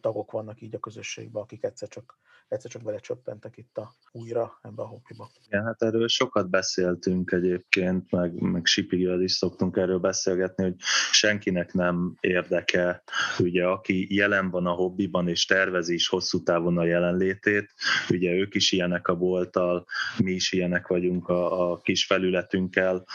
[0.00, 4.82] tagok vannak így a közösségben, akik egyszer csak egyszer csak belecsöppentek itt a újra ebbe
[4.82, 5.30] a hobbiba.
[5.46, 10.74] Igen, hát erről sokat beszéltünk egyébként, meg, meg Sipigivel is szoktunk erről beszélgetni, hogy
[11.10, 13.02] senkinek nem érdeke,
[13.38, 17.74] ugye aki jelen van a hobbiban és tervezi is hosszú távon a jelenlétét,
[18.10, 19.84] ugye ők is ilyenek a bolttal,
[20.18, 23.06] mi is ilyenek vagyunk a, a kis felületünkkel,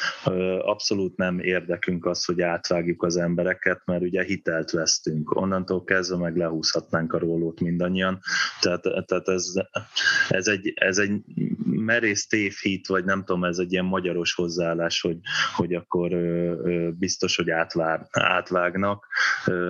[0.60, 5.36] abszolút nem érdekünk az, hogy átvágjuk az embereket, mert ugye hitelt vesztünk.
[5.36, 8.20] Onnantól kezdve meg lehúzhatnánk a rólót mindannyian,
[8.60, 9.54] tehát, tehát ez,
[10.30, 11.22] ez, egy, ez egy
[11.80, 15.18] merész tévhit, vagy nem tudom, ez egy ilyen magyaros hozzáállás, hogy,
[15.56, 16.12] hogy akkor
[16.98, 19.08] biztos, hogy átvág, átvágnak.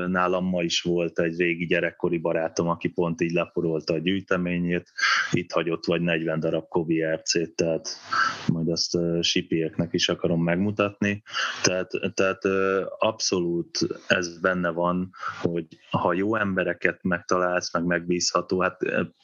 [0.08, 4.92] Nálam ma is volt egy régi gyerekkori barátom, aki pont így leporolta a gyűjteményét,
[5.32, 7.88] itt hagyott vagy 40 darab Kobi RC-t, tehát
[8.48, 11.24] majd azt sipieknek is akarom megmutatni.
[11.64, 12.46] Tehát, tehát
[12.98, 15.10] abszolút ez benne van,
[15.42, 18.78] hogy ha jó embereket megtalálsz, meg megbízható, hát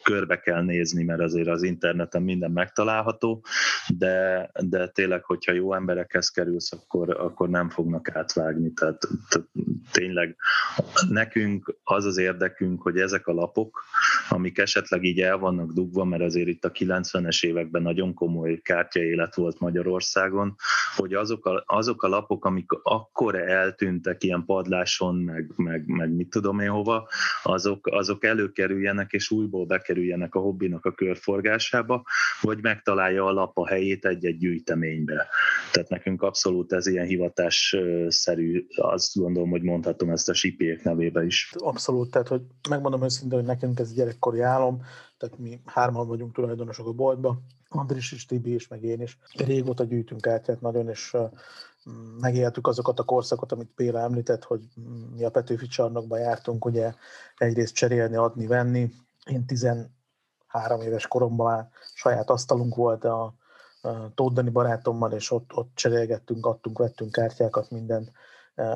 [0.04, 3.44] körbe kell nézni, mert azért az interneten minden megtalálható,
[3.98, 8.74] de, de tényleg, hogyha jó emberekhez kerülsz, akkor, akkor nem fognak átvágni.
[8.74, 9.08] Tehát,
[9.92, 10.36] tényleg
[11.10, 13.84] nekünk az az érdekünk, hogy ezek a lapok,
[14.30, 19.36] amik esetleg így el vannak dugva, mert azért itt a 90-es években nagyon komoly kártyaélet
[19.36, 20.56] volt Magyarországon,
[20.96, 26.30] hogy azok a, azok a lapok, amik akkor eltűntek ilyen padláson, meg, meg, meg mit
[26.30, 27.08] tudom én hova,
[27.44, 32.04] azok, azok előkerüljenek és újból bekerüljenek a hobbinak a körforgásába,
[32.42, 35.28] vagy megtalálja a lap a helyét egy-egy gyűjteménybe.
[35.72, 41.54] Tehát nekünk abszolút ez ilyen hivatásszerű, azt gondolom, hogy mondhatom ezt a sipiek nevébe is.
[41.58, 44.82] Abszolút, tehát hogy megmondom őszintén, hogy nekünk ez gyerekkori álom,
[45.18, 49.18] tehát mi hárman vagyunk tulajdonosok a boltba, Andris is, Tibi is, meg én is.
[49.38, 51.16] Régóta gyűjtünk tehát nagyon, és
[52.20, 54.62] megéltük azokat a korszakot, amit Péla említett, hogy
[55.16, 56.94] mi a Petőfi csarnokba jártunk, ugye
[57.38, 58.92] egyrészt cserélni, adni, venni.
[59.26, 59.46] Én
[60.56, 63.34] 13 éves koromban már saját asztalunk volt a,
[63.82, 68.12] a Tóth barátommal, és ott, ott cserélgettünk, adtunk, vettünk kártyákat, mindent.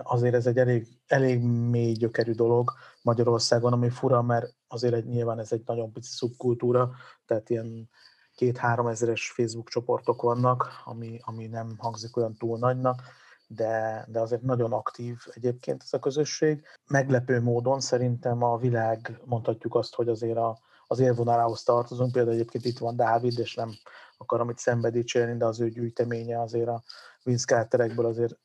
[0.04, 5.40] Azért ez egy elég, elég mély gyökerű dolog Magyarországon, ami fura, mert azért egy, nyilván
[5.40, 6.92] ez egy nagyon pici szubkultúra,
[7.26, 7.90] tehát ilyen
[8.36, 13.02] két-három ezeres Facebook csoportok vannak, ami, ami nem hangzik olyan túl nagynak,
[13.48, 16.64] de, de azért nagyon aktív egyébként ez a közösség.
[16.88, 20.60] Meglepő módon szerintem a világ, mondhatjuk azt, hogy azért a,
[20.92, 23.72] az élvonalához tartozunk, például egyébként itt van Dávid, és nem
[24.18, 26.84] akarom itt szembe de az ő gyűjteménye azért a
[27.24, 28.38] Vince Carterekből azért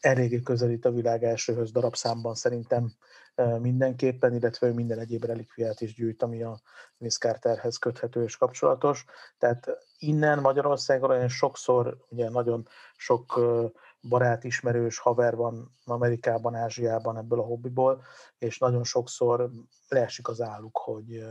[0.00, 2.92] eléggé közelít a világ elsőhöz darabszámban szerintem
[3.58, 6.60] mindenképpen, illetve ő minden egyéb relikviát is gyűjt, ami a
[6.96, 9.04] Vince Carterhez köthető és kapcsolatos.
[9.38, 13.40] Tehát innen Magyarországon olyan sokszor, ugye nagyon sok
[14.08, 18.02] barát, ismerős, haver van Amerikában, Ázsiában ebből a hobbiból,
[18.38, 19.50] és nagyon sokszor
[19.88, 21.24] leesik az álluk, hogy,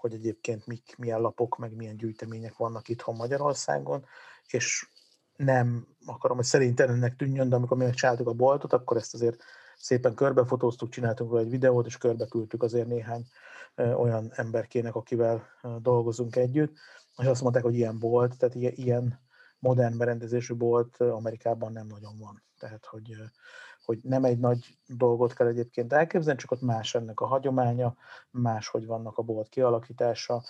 [0.00, 4.04] hogy egyébként mik, milyen lapok, meg milyen gyűjtemények vannak itthon Magyarországon,
[4.46, 4.88] és
[5.36, 9.42] nem akarom, hogy szerintem ennek tűnjön, de amikor mi megcsináltuk a boltot, akkor ezt azért
[9.76, 13.26] szépen körbefotóztuk, csináltunk róla egy videót, és körbeküldtük azért néhány
[13.76, 15.46] olyan emberkének, akivel
[15.78, 16.76] dolgozunk együtt,
[17.16, 19.20] és azt mondták, hogy ilyen volt, tehát ilyen
[19.58, 22.42] modern berendezésű bolt Amerikában nem nagyon van.
[22.58, 23.16] Tehát, hogy,
[23.90, 27.96] hogy nem egy nagy dolgot kell egyébként elképzelni, csak ott más ennek a hagyománya,
[28.30, 30.42] más, hogy vannak a bolt kialakítása,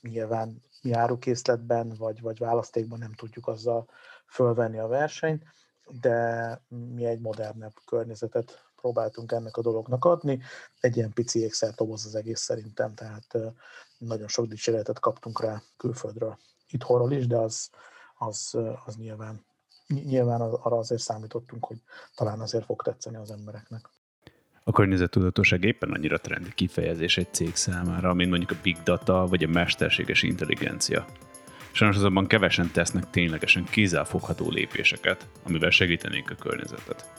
[0.00, 3.88] nyilván mi árukészletben vagy, vagy választékban nem tudjuk azzal
[4.26, 5.44] fölvenni a versenyt,
[6.00, 10.40] de mi egy modernebb környezetet próbáltunk ennek a dolognak adni.
[10.80, 13.36] Egy ilyen pici ékszertoboz az egész szerintem, tehát
[13.98, 16.38] nagyon sok dicséretet kaptunk rá külföldről.
[16.68, 17.70] Itthonról is, de az,
[18.18, 19.46] az, az nyilván,
[19.88, 21.76] nyilván arra azért számítottunk, hogy
[22.14, 23.88] talán azért fog tetszeni az embereknek.
[24.64, 29.44] A környezettudatosság éppen annyira trendi kifejezés egy cég számára, mint mondjuk a big data vagy
[29.44, 31.04] a mesterséges intelligencia.
[31.72, 37.12] Sajnos azonban kevesen tesznek ténylegesen kézzelfogható lépéseket, amivel segítenénk a környezetet.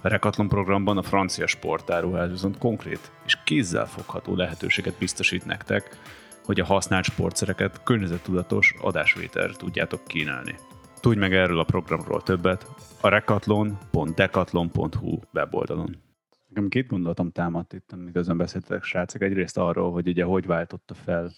[0.00, 5.98] A Rekatlon programban a francia sportáruház viszont konkrét és kézzelfogható lehetőséget biztosít nektek,
[6.44, 10.54] hogy a használt sportszereket környezettudatos adásvételre tudjátok kínálni.
[11.02, 12.66] Tudj meg erről a programról többet
[13.00, 15.96] a rekatlon.decathlon.hu weboldalon.
[16.48, 19.22] Nekem két gondolatom támadt itt, miközben beszéltek srácok.
[19.22, 21.32] Egyrészt arról, hogy ugye hogy váltotta fel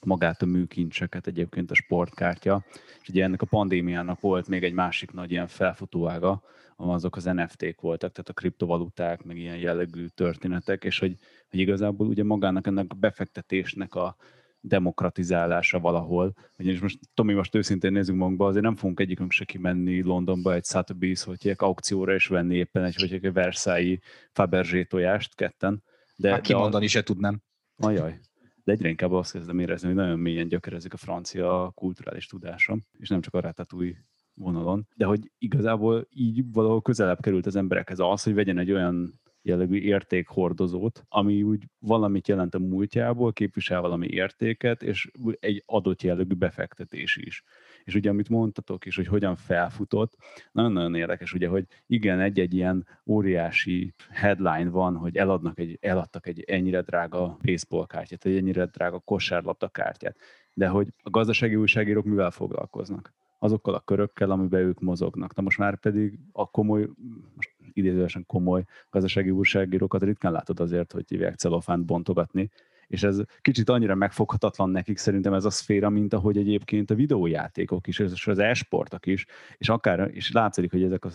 [0.00, 2.64] magát a műkincseket egyébként a sportkártya,
[3.02, 6.42] és ugye ennek a pandémiának volt még egy másik nagy ilyen felfutóága,
[6.76, 11.16] azok az NFT-k voltak, tehát a kriptovaluták, meg ilyen jellegű történetek, és hogy,
[11.50, 14.16] hogy igazából ugye magának ennek a befektetésnek a,
[14.60, 16.34] demokratizálása valahol.
[16.58, 20.64] Ugyanis most, Tomi, most őszintén nézzük magunkba, azért nem fogunk egyikünk se kimenni Londonba egy
[20.64, 23.98] Sotheby's, hogy aukcióra és venni éppen egy, hogy egy Versailles
[24.32, 25.82] Fabergé tojást ketten.
[26.16, 27.42] De, hát kimondani de se tudnám.
[27.76, 28.20] Ajaj.
[28.64, 33.08] De egyre inkább azt kezdem érezni, hogy nagyon mélyen gyökerezik a francia kulturális tudásom, és
[33.08, 38.22] nem csak a ratatouille vonalon, de hogy igazából így valahol közelebb került az emberekhez az,
[38.22, 44.82] hogy vegyen egy olyan jellegű értékhordozót, ami úgy valamit jelent a múltjából, képvisel valami értéket,
[44.82, 47.44] és egy adott jellegű befektetés is.
[47.84, 50.16] És ugye, amit mondtatok is, hogy hogyan felfutott,
[50.52, 56.40] nagyon-nagyon érdekes, ugye, hogy igen, egy-egy ilyen óriási headline van, hogy eladnak egy, eladtak egy
[56.46, 60.16] ennyire drága baseball kártyát, egy ennyire drága kosárlabda kártyát,
[60.54, 63.12] de hogy a gazdasági újságírók mivel foglalkoznak?
[63.38, 65.34] azokkal a körökkel, amiben ők mozognak.
[65.34, 66.88] Na most már pedig a komoly,
[67.34, 72.50] most idézősen komoly gazdasági újságírókat ritkán látod azért, hogy hívják celofánt bontogatni,
[72.86, 77.86] és ez kicsit annyira megfoghatatlan nekik szerintem ez a szféra, mint ahogy egyébként a videójátékok
[77.86, 79.26] is, és az e-sportok is,
[79.58, 81.10] és akár, és látszik, hogy ezek a,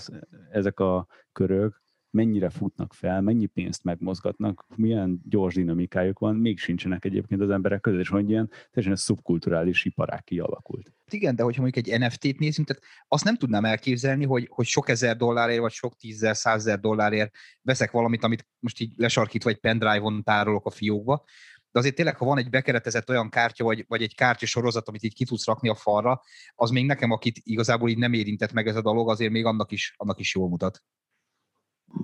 [0.51, 1.82] ezek a körök
[2.13, 7.81] mennyire futnak fel, mennyi pénzt megmozgatnak, milyen gyors dinamikájuk van, még sincsenek egyébként az emberek
[7.81, 10.93] között, és hogy ilyen teljesen szubkulturális iparák kialakult.
[11.09, 14.89] Igen, de hogyha mondjuk egy NFT-t nézünk, tehát azt nem tudnám elképzelni, hogy, hogy sok
[14.89, 20.23] ezer dollárért, vagy sok tízzer, százezer dollárért veszek valamit, amit most így lesarkítva egy pendrive-on
[20.23, 21.23] tárolok a fiókba,
[21.71, 25.03] de azért tényleg, ha van egy bekeretezett olyan kártya, vagy, vagy egy kártya sorozat, amit
[25.03, 26.21] így ki tudsz rakni a falra,
[26.55, 29.71] az még nekem, akit igazából így nem érintett meg ez a dolog, azért még annak
[29.71, 30.83] is, annak is jól mutat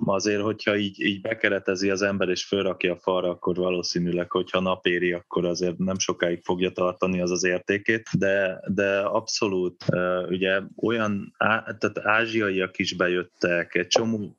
[0.04, 5.12] azért, hogyha így, így bekeretezi az ember és fölrakja a falra, akkor valószínűleg, hogyha napéri,
[5.12, 9.84] akkor azért nem sokáig fogja tartani az az értékét, de, de abszolút
[10.28, 14.36] ugye olyan, tehát ázsiaiak is bejöttek, egy csomó,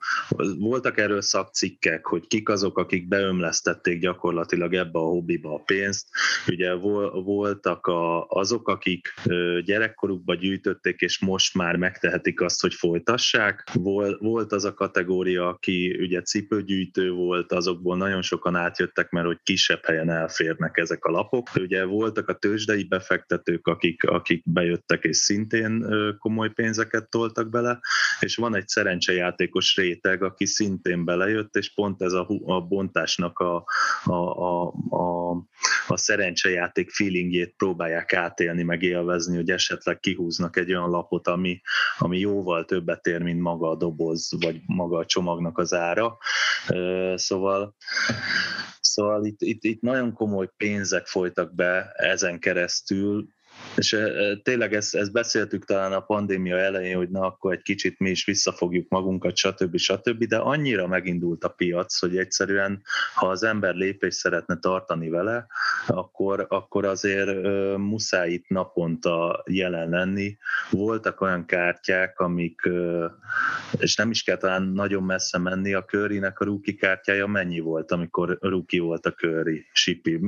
[0.57, 6.07] voltak erről szakcikkek, hogy kik azok, akik beömlesztették gyakorlatilag ebbe a hobbiba a pénzt,
[6.47, 6.73] ugye
[7.23, 9.13] voltak a, azok, akik
[9.65, 13.69] gyerekkorukba gyűjtötték, és most már megtehetik azt, hogy folytassák,
[14.19, 19.85] volt az a kategória, aki ugye cipőgyűjtő volt, azokból nagyon sokan átjöttek, mert hogy kisebb
[19.85, 21.47] helyen elférnek ezek a lapok.
[21.55, 25.85] Ugye voltak a tőzsdei befektetők, akik, akik bejöttek és szintén
[26.19, 27.79] komoly pénzeket toltak bele,
[28.19, 33.65] és van egy szerencsejátékos réteg, aki szintén belejött, és pont ez a, a bontásnak a,
[34.03, 35.31] a, a, a,
[35.87, 38.83] a szerencsejáték feelingjét próbálják átélni, meg
[39.35, 41.61] hogy esetleg kihúznak egy olyan lapot, ami,
[41.97, 46.17] ami jóval többet ér, mint maga a doboz, vagy maga a csomag csomagnak az ára.
[47.15, 47.75] Szóval
[48.79, 53.27] Szóval itt, itt, itt nagyon komoly pénzek folytak be ezen keresztül,
[53.75, 53.97] és
[54.43, 58.25] tényleg ezt, ezt beszéltük talán a pandémia elején, hogy na akkor egy kicsit mi is
[58.25, 59.77] visszafogjuk magunkat, stb.
[59.77, 60.23] stb.
[60.23, 62.81] De annyira megindult a piac, hogy egyszerűen,
[63.15, 65.47] ha az ember lépést szeretne tartani vele,
[65.87, 70.37] akkor, akkor azért muszáj itt naponta jelen lenni.
[70.69, 72.69] Voltak olyan kártyák, amik,
[73.79, 77.91] és nem is kell talán nagyon messze menni, a körinek a rúki kártyája mennyi volt,
[77.91, 80.19] amikor rúki volt a köri, Sipi?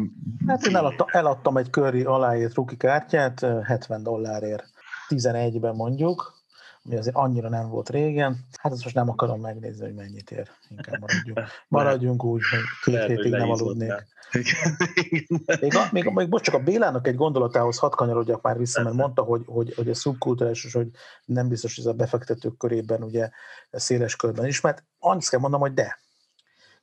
[0.48, 4.66] Hát én eladtam, eladtam egy köri aláírt rúki kártyát, 70 dollárért
[5.10, 6.44] 11-ben mondjuk,
[6.86, 8.46] ami azért annyira nem volt régen.
[8.60, 10.50] Hát ezt most nem akarom megnézni, hogy mennyit ér.
[10.70, 13.92] Inkább maradjunk, maradjunk úgy, hogy két Lehet, hétig nem aludnék.
[15.62, 18.96] Még, a, még, még most csak a Bélának egy gondolatához hat kanyarodjak már vissza, mert
[18.96, 20.90] mondta, hogy, hogy, hogy a szubkulturális, hogy
[21.26, 23.30] nem biztos, hogy ez a befektetők körében ugye
[23.72, 26.00] széles körben is, mert annyit kell mondom, hogy de.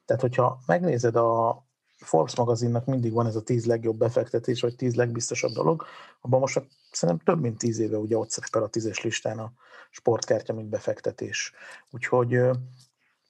[0.04, 1.64] Tehát, hogyha megnézed a,
[2.00, 5.84] Forbes magazinnak mindig van ez a tíz legjobb befektetés, vagy tíz legbiztosabb dolog,
[6.20, 9.52] abban most szerintem több mint tíz éve ugye ott szerepel a tízes listán a
[9.90, 11.52] sportkártya, mint befektetés.
[11.90, 12.40] Úgyhogy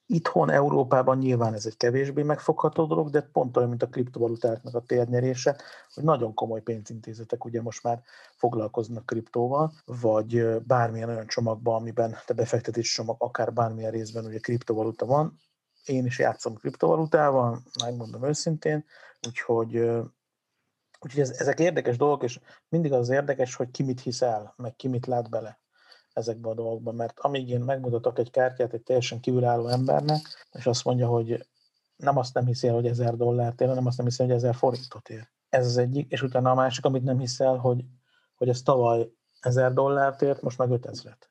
[0.07, 4.81] itthon, Európában nyilván ez egy kevésbé megfogható dolog, de pont olyan, mint a kriptovalutáknak a
[4.81, 5.57] térnyerése,
[5.95, 8.03] hogy nagyon komoly pénzintézetek ugye most már
[8.37, 15.07] foglalkoznak kriptóval, vagy bármilyen olyan csomagban, amiben te befektetés csomag, akár bármilyen részben ugye kriptovaluta
[15.07, 15.39] van,
[15.85, 18.85] én is játszom kriptovalutával, megmondom őszintén,
[19.27, 19.77] úgyhogy,
[21.01, 24.77] úgyhogy ez, ezek érdekes dolgok, és mindig az érdekes, hogy ki mit hisz el, meg
[24.77, 25.61] ki mit lát bele
[26.13, 30.21] ezekbe a dolgokba, mert amíg én megmutatok egy kártyát egy teljesen kívülálló embernek,
[30.53, 31.49] és azt mondja, hogy
[31.97, 34.55] nem azt nem hiszi el, hogy ezer dollárt ér, hanem azt nem hiszi, hogy ezer
[34.55, 35.31] forintot ér.
[35.49, 37.85] Ez az egyik, és utána a másik, amit nem hiszel, hogy,
[38.35, 41.30] hogy ez tavaly ezer dollárt ért, most meg ötezret.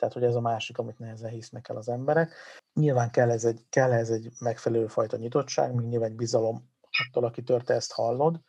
[0.00, 2.34] Tehát, hogy ez a másik, amit nehezen hisznek el az emberek.
[2.74, 7.24] Nyilván kell ez egy, kell ez egy megfelelő fajta nyitottság, még nyilván egy bizalom attól,
[7.24, 8.40] akitől te ezt hallod.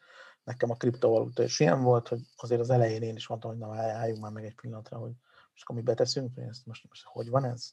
[0.44, 3.76] Nekem a kriptovaluta is ilyen volt, hogy azért az elején én is mondtam, hogy na
[3.76, 5.12] álljunk már meg egy pillanatra, hogy
[5.52, 7.72] most akkor mi beteszünk pénzt, most, most hogy van ez?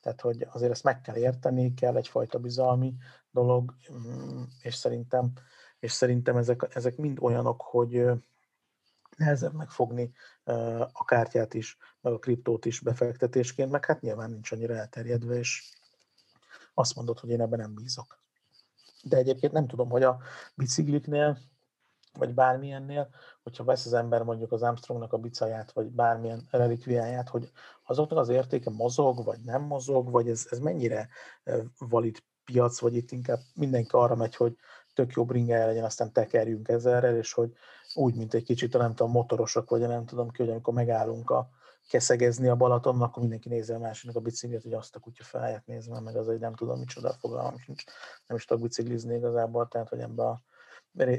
[0.00, 2.94] Tehát, hogy azért ezt meg kell érteni, kell egyfajta bizalmi
[3.30, 5.32] dolog, mm, és szerintem,
[5.78, 8.04] és szerintem ezek, ezek mind olyanok, hogy,
[9.16, 10.12] nehezebb megfogni
[10.92, 15.74] a kártyát is, meg a kriptót is befektetésként, meg hát nyilván nincs annyira elterjedve, és
[16.74, 18.18] azt mondod, hogy én ebben nem bízok.
[19.02, 20.18] De egyébként nem tudom, hogy a
[20.54, 21.38] bicikliknél,
[22.12, 23.08] vagy bármilyennél,
[23.42, 27.50] hogyha vesz az ember mondjuk az Armstrongnak a bicaját, vagy bármilyen relikviáját, hogy
[27.82, 31.08] azoknak az értéke mozog, vagy nem mozog, vagy ez, ez mennyire
[31.78, 34.56] valid piac, vagy itt inkább mindenki arra megy, hogy
[34.94, 37.52] tök jó bringája legyen, aztán tekerjünk ezerrel, és hogy
[37.96, 41.30] úgy, mint egy kicsit a nem tudom, motorosok, vagy nem tudom ki, hogy amikor megállunk
[41.30, 41.50] a
[41.88, 45.66] keszegezni a Balaton, akkor mindenki nézi a másiknak a biciklit, hogy azt a kutya felját
[45.66, 47.84] nézve, meg az, hogy nem tudom, micsoda fogalmam sincs,
[48.26, 50.42] nem is tudok biciklizni igazából, tehát hogy ebbe a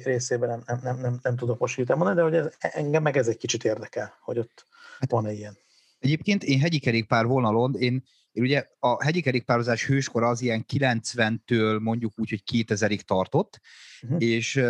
[0.04, 3.28] részében nem, nem, nem, nem, nem tudok most mondani, de hogy ez, engem meg ez
[3.28, 4.66] egy kicsit érdekel, hogy ott
[5.00, 5.58] hát, van-e ilyen.
[6.00, 11.82] Egyébként én hegyi kerékpár vonalon, én, én ugye a hegyi kerékpározás hőskora az ilyen 90-től
[11.82, 13.60] mondjuk úgy, hogy 2000-ig tartott,
[14.02, 14.22] uh-huh.
[14.24, 14.62] és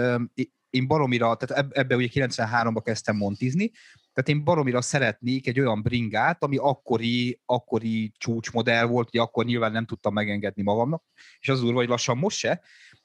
[0.70, 3.72] én baromira, tehát ebbe ugye 93-ba kezdtem montizni,
[4.14, 9.72] tehát én baromira szeretnék egy olyan bringát, ami akkori, akkori csúcsmodell volt, hogy akkor nyilván
[9.72, 11.04] nem tudtam megengedni magamnak,
[11.40, 12.62] és az úr, hogy lassan most se.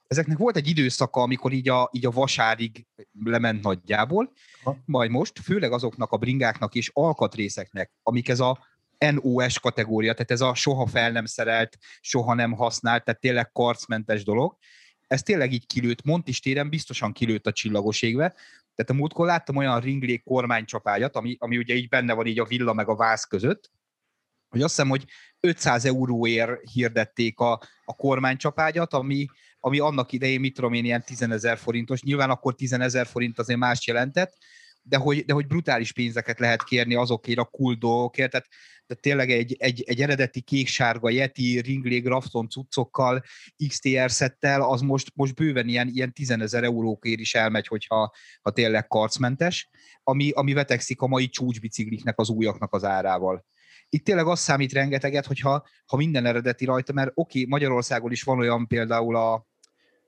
[0.06, 2.86] Ezeknek volt egy időszaka, amikor így a, így a vasárig
[3.24, 4.76] lement nagyjából, ha.
[4.84, 8.66] majd most, főleg azoknak a bringáknak és alkatrészeknek, amik ez a
[8.98, 14.24] NOS kategória, tehát ez a soha fel nem szerelt, soha nem használt, tehát tényleg karcmentes
[14.24, 14.56] dolog,
[15.12, 18.28] ez tényleg így kilőtt, Montis téren biztosan kilőtt a csillagos égbe.
[18.74, 22.44] Tehát a múltkor láttam olyan ringlék kormánycsapágyat, ami, ami ugye így benne van így a
[22.44, 23.70] villa meg a váz között,
[24.48, 25.04] hogy azt hiszem, hogy
[25.40, 27.52] 500 euróért hirdették a,
[27.84, 29.26] a kormánycsapágyat, ami,
[29.60, 32.02] ami annak idején, mit tudom én, ilyen 10 ezer forintos.
[32.02, 34.36] Nyilván akkor 10 ezer forint azért más jelentett,
[34.82, 38.46] de hogy, de hogy brutális pénzeket lehet kérni azokért a cool dolgokért, tehát,
[38.86, 43.22] tehát tényleg egy, egy, egy eredeti kék-sárga Yeti, Ringley, Grafton cuccokkal,
[43.68, 48.50] XTR szettel, az most, most bőven ilyen, ilyen 10 ezer eurókért is elmegy, hogyha ha
[48.50, 49.70] tényleg karcmentes,
[50.02, 53.44] ami, ami vetekszik a mai csúcsbicikliknek, az újaknak az árával.
[53.88, 58.22] Itt tényleg az számít rengeteget, hogyha ha minden eredeti rajta, mert oké, okay, Magyarországon is
[58.22, 59.46] van olyan például a,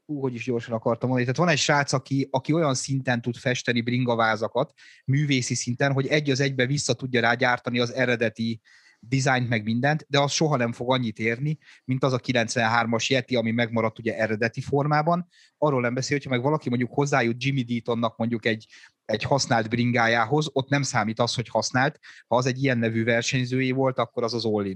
[0.07, 3.37] hú, hogy is gyorsan akartam mondani, tehát van egy srác, aki, aki olyan szinten tud
[3.37, 4.73] festeni bringavázakat,
[5.05, 8.61] művészi szinten, hogy egy az egybe vissza tudja rágyártani az eredeti
[9.09, 13.37] dizájnt meg mindent, de az soha nem fog annyit érni, mint az a 93-as Yeti,
[13.37, 15.29] ami megmaradt ugye eredeti formában.
[15.59, 18.67] Arról nem beszél, hogyha meg valaki mondjuk hozzájut Jimmy Deatonnak mondjuk egy,
[19.05, 21.99] egy használt bringájához, ott nem számít az, hogy használt.
[22.27, 24.75] Ha az egy ilyen nevű versenyzőjé volt, akkor az az all.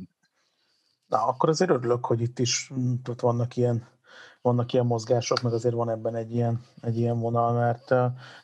[1.07, 3.98] Na, akkor azért örülök, hogy itt is mm, ott vannak ilyen
[4.43, 7.89] vannak ilyen mozgások, meg azért van ebben egy ilyen, egy ilyen vonal, mert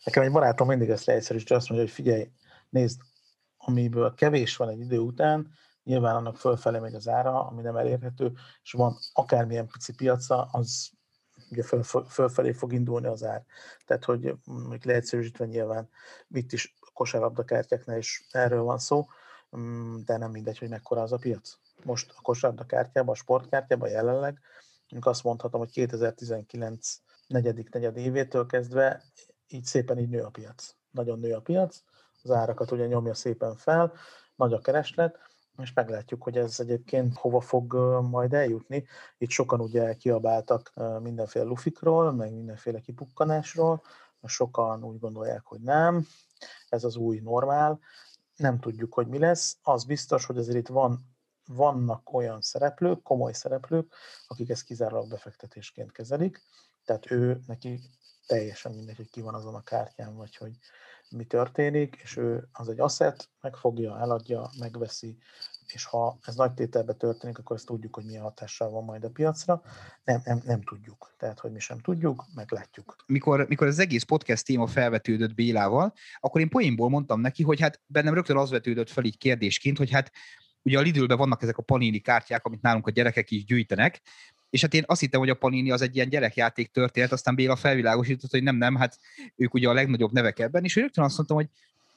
[0.05, 2.31] nekem egy barátom mindig ezt leegyszerűsítő, azt mondja, hogy figyelj,
[2.71, 3.01] nézd,
[3.57, 5.53] amiből kevés van egy idő után,
[5.85, 8.33] nyilván annak fölfele megy az ára, ami nem elérhető,
[8.63, 10.91] és van akármilyen pici piaca, az
[11.51, 13.45] ugye föl, fölfelé fog indulni az ár.
[13.87, 14.35] Tehát, hogy
[14.69, 15.89] még leegyszerűsítve nyilván
[16.31, 19.07] itt is kosárlabdakártyáknál is erről van szó,
[19.57, 21.57] mm, de nem mindegy, hogy mekkora az a piac.
[21.85, 24.41] Most a kosárlabdakártyában, a sportkártyában jelenleg
[25.01, 29.03] azt mondhatom, hogy 2019 negyedik negyed évétől kezdve
[29.49, 30.75] így szépen így nő a piac.
[30.91, 31.83] Nagyon nő a piac,
[32.23, 33.93] az árakat ugye nyomja szépen fel,
[34.37, 35.19] nagy a kereslet,
[35.63, 37.75] és meglátjuk, hogy ez egyébként hova fog
[38.11, 38.87] majd eljutni.
[39.19, 40.73] Itt sokan ugye kiabáltak
[41.03, 43.83] mindenféle lufikról, meg mindenféle kipukkanásról,
[44.27, 46.07] sokan úgy gondolják, hogy nem,
[46.69, 47.81] ez az új normál,
[48.37, 49.59] nem tudjuk, hogy mi lesz.
[49.63, 51.14] Az biztos, hogy azért itt van,
[51.47, 53.95] vannak olyan szereplők, komoly szereplők,
[54.27, 56.43] akik ezt kizárólag befektetésként kezelik,
[56.85, 57.81] tehát ő neki
[58.27, 60.53] teljesen mindegy, hogy ki van azon a kártyán, vagy hogy
[61.11, 65.19] mi történik, és ő az egy asset, megfogja, eladja, megveszi,
[65.67, 69.11] és ha ez nagy tételbe történik, akkor ezt tudjuk, hogy milyen hatással van majd a
[69.11, 69.63] piacra.
[70.05, 71.15] Nem, nem, nem tudjuk.
[71.19, 72.97] Tehát, hogy mi sem tudjuk, meglátjuk.
[73.07, 77.81] Mikor, mikor az egész podcast téma felvetődött Bélával, akkor én poénból mondtam neki, hogy hát
[77.87, 80.11] bennem rögtön az vetődött fel így kérdésként, hogy hát
[80.65, 84.01] ugye a Lidlben vannak ezek a panini kártyák, amit nálunk a gyerekek is gyűjtenek,
[84.51, 87.57] és hát én azt hittem, hogy a Panini az egy ilyen gyerekjáték történet, aztán Béla
[87.57, 88.99] felvilágosított, hogy nem, nem, hát
[89.37, 91.49] ők ugye a legnagyobb nevek ebben, és rögtön azt mondtam, hogy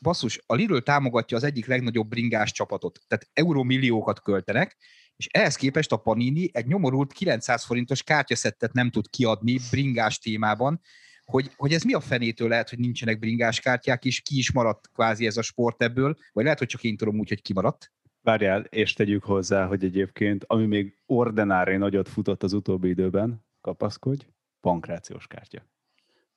[0.02, 4.78] basszus, a Lidl támogatja az egyik legnagyobb bringás csapatot, tehát eurómilliókat költenek,
[5.16, 10.82] és ehhez képest a Panini egy nyomorult 900 forintos kártyaszettet nem tud kiadni bringás témában,
[11.26, 14.90] hogy, hogy ez mi a fenétől lehet, hogy nincsenek bringás kártyák, és ki is maradt
[14.94, 17.92] kvázi ez a sport ebből, vagy lehet, hogy csak én tudom úgy, hogy kimaradt.
[18.28, 24.26] Várjál, és tegyük hozzá, hogy egyébként, ami még ordinári nagyot futott az utóbbi időben, kapaszkodj,
[24.62, 25.62] pankrációs kártya.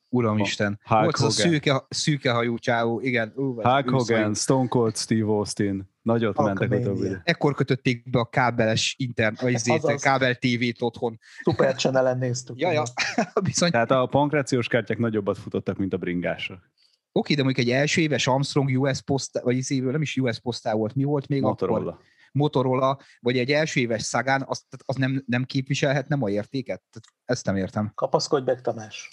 [0.09, 0.81] Uramisten.
[0.85, 3.33] Hulk Volt az a szűke, szűke hajú csáó, igen.
[3.37, 5.89] Ú, Hulk Hogan, Stone Cold Steve Austin.
[6.03, 7.17] Nagyot Hulk mentek utóbbi.
[7.25, 11.19] Ekkor kötötték be a kábeles intern, vagy zét, kábel TV-t otthon.
[11.43, 12.61] Super channel néztük.
[12.61, 12.83] ja, ja.
[13.43, 13.71] Bizony.
[13.71, 16.70] Tehát a pankrációs kártyák nagyobbat futottak, mint a bringások.
[17.13, 20.73] Oké, de mondjuk egy első éves Armstrong US posztá, vagy izéből nem is US posztá
[20.73, 21.91] volt, mi volt még Motorola.
[21.91, 22.05] akkor?
[22.33, 26.83] Motorola, vagy egy első éves Szagán, az, az nem, nem képviselhet nem a értéket?
[27.25, 27.93] Ezt nem értem.
[27.95, 29.13] Kapaszkodj meg, Tamás.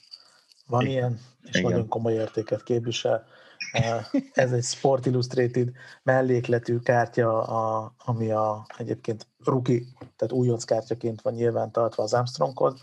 [0.67, 0.93] Van Igen.
[0.93, 1.71] ilyen, és Igen.
[1.71, 3.25] nagyon komoly értéket képvisel.
[4.33, 5.71] Ez egy Sport Illustrated
[6.03, 12.81] mellékletű kártya, a, ami a, egyébként ruki, tehát újonc kártyaként van nyilván tartva az Armstronghoz,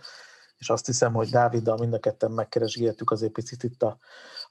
[0.59, 3.99] és azt hiszem, hogy Dáviddal mind a ketten megkeresgéltük azért picit itt a,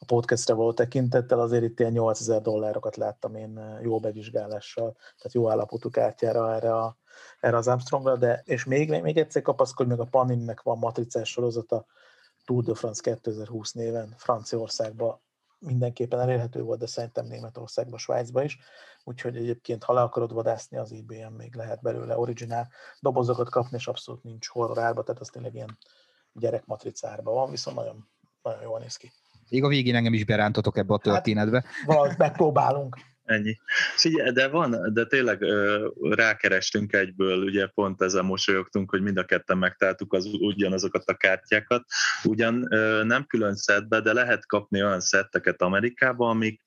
[0.03, 5.49] a podcastre való tekintettel, azért itt ilyen 8000 dollárokat láttam én jó bevizsgálással, tehát jó
[5.49, 6.97] állapotú kártyára erre, a,
[7.39, 11.85] erre az Armstrongra, de és még, még egyszer kapaszkodj, meg a Paninnek van matricás sorozata,
[12.45, 15.21] Tour de France 2020 néven Franciaországban
[15.59, 18.57] mindenképpen elérhető volt, de szerintem Németországban, Svájcban is.
[19.03, 23.87] Úgyhogy egyébként, ha le akarod vadászni, az IBM még lehet belőle originál dobozokat kapni, és
[23.87, 25.77] abszolút nincs horror árba, tehát az tényleg ilyen
[26.33, 28.09] gyerekmatricárban van, viszont nagyon,
[28.41, 29.11] nagyon jól néz ki.
[29.53, 31.63] Még a végén engem is berántotok ebbe a hát, történetbe.
[31.65, 32.97] Hát, valahogy megpróbálunk.
[33.23, 33.57] Ennyi.
[33.95, 35.45] Figyelj, de van, de tényleg
[36.01, 41.85] rákerestünk egyből, ugye pont ezen mosolyogtunk, hogy mind a ketten megtaláltuk az, ugyanazokat a kártyákat.
[42.23, 42.67] Ugyan
[43.05, 46.61] nem külön szettbe, de lehet kapni olyan szetteket Amerikában, amik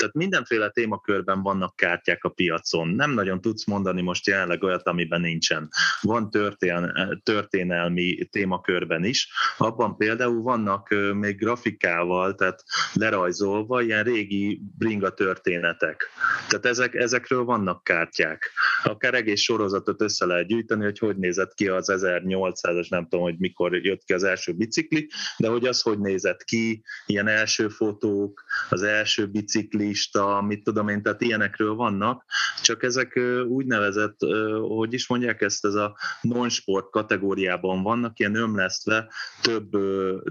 [0.00, 2.88] tehát mindenféle témakörben vannak kártyák a piacon.
[2.88, 5.68] Nem nagyon tudsz mondani most jelenleg olyat, amiben nincsen.
[6.00, 6.92] Van történ-
[7.22, 9.28] történelmi témakörben is.
[9.56, 16.08] Abban például vannak még grafikával, tehát lerajzolva ilyen régi bringa történetek.
[16.48, 18.50] Tehát ezek, ezekről vannak kártyák.
[18.82, 23.38] Akár egész sorozatot össze lehet gyűjteni, hogy hogy nézett ki az 1800-as, nem tudom, hogy
[23.38, 28.44] mikor jött ki az első bicikli, de hogy az hogy nézett ki, ilyen első fotók,
[28.68, 32.24] az első bicikli, lista, mit tudom én, tehát ilyenekről vannak,
[32.62, 34.16] csak ezek úgynevezett,
[34.60, 39.08] hogy is mondják ezt, ez a non-sport kategóriában vannak, ilyen ömlesztve
[39.42, 39.70] több,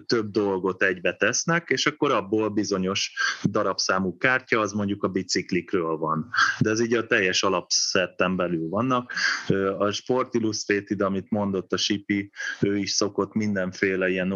[0.05, 6.30] több dolgot egybe tesznek, és akkor abból bizonyos darabszámú kártya, az mondjuk a biciklikről van.
[6.60, 9.14] De ez így a teljes alapszetten belül vannak.
[9.78, 12.32] A Sport Illustrated, amit mondott a Sipi,
[12.62, 14.34] ő is szokott mindenféle ilyen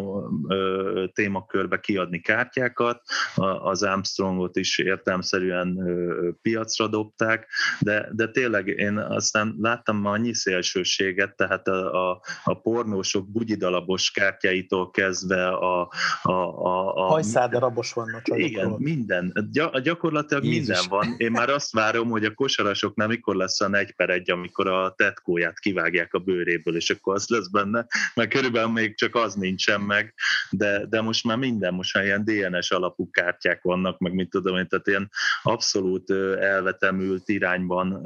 [1.12, 3.02] témakörbe kiadni kártyákat,
[3.62, 5.78] az Armstrongot is értem értelemszerűen
[6.42, 7.48] piacra dobták,
[7.80, 14.10] de, de tényleg én aztán láttam ma annyi szélsőséget, tehát a, a, a pornósok bugyidalabos
[14.10, 15.90] kártyáitól kezdve a...
[16.22, 19.48] a, a, a Hajszádarabos van a Igen, minden.
[19.50, 20.66] Gy- gyakorlatilag Jézus.
[20.66, 21.14] minden van.
[21.18, 24.94] Én már azt várom, hogy a kosarasoknál mikor lesz a egy per egy, amikor a
[24.96, 29.80] tetkóját kivágják a bőréből, és akkor az lesz benne, mert körülbelül még csak az nincsen
[29.80, 30.14] meg,
[30.50, 34.56] de, de most már minden, most már ilyen DNS alapú kártyák vannak, meg mit tudom
[34.56, 35.10] én, tehát ilyen ilyen
[35.42, 38.02] abszolút elvetemült irányban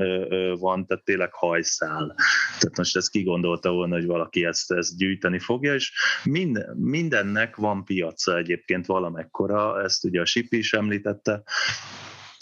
[0.58, 2.14] van, tehát tényleg hajszál.
[2.58, 5.92] Tehát most ezt kigondolta volna, hogy valaki ezt, ezt gyűjteni fogja, és
[6.24, 11.42] minden, mindennek van piaca egyébként valamekkora, ezt ugye a Sipi is említette,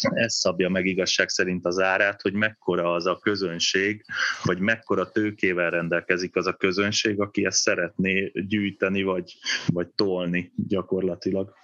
[0.02, 4.04] ez szabja meg igazság szerint az árát, hogy mekkora az a közönség,
[4.42, 11.54] vagy mekkora tőkével rendelkezik az a közönség, aki ezt szeretné gyűjteni, vagy, vagy tolni gyakorlatilag.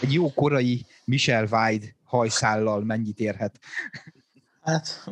[0.00, 3.58] Egy jó korai Michel Wide hajszállal mennyit érhet?
[4.60, 5.04] Hát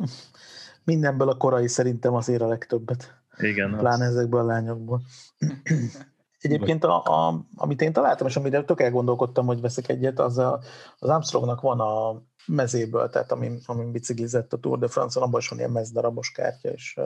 [0.83, 3.17] mindenből a korai szerintem azért a legtöbbet.
[3.37, 3.77] Igen.
[3.77, 4.15] Pláne az...
[4.15, 5.01] ezekből a lányokból.
[6.39, 10.61] Egyébként, a, a, amit én találtam, és amire tök elgondolkodtam, hogy veszek egyet, az a,
[10.97, 15.47] az Armstrongnak van a mezéből, tehát amin, amin biciklizett a Tour de France-on, abban is
[15.47, 16.99] van ilyen mezdarabos kártya, és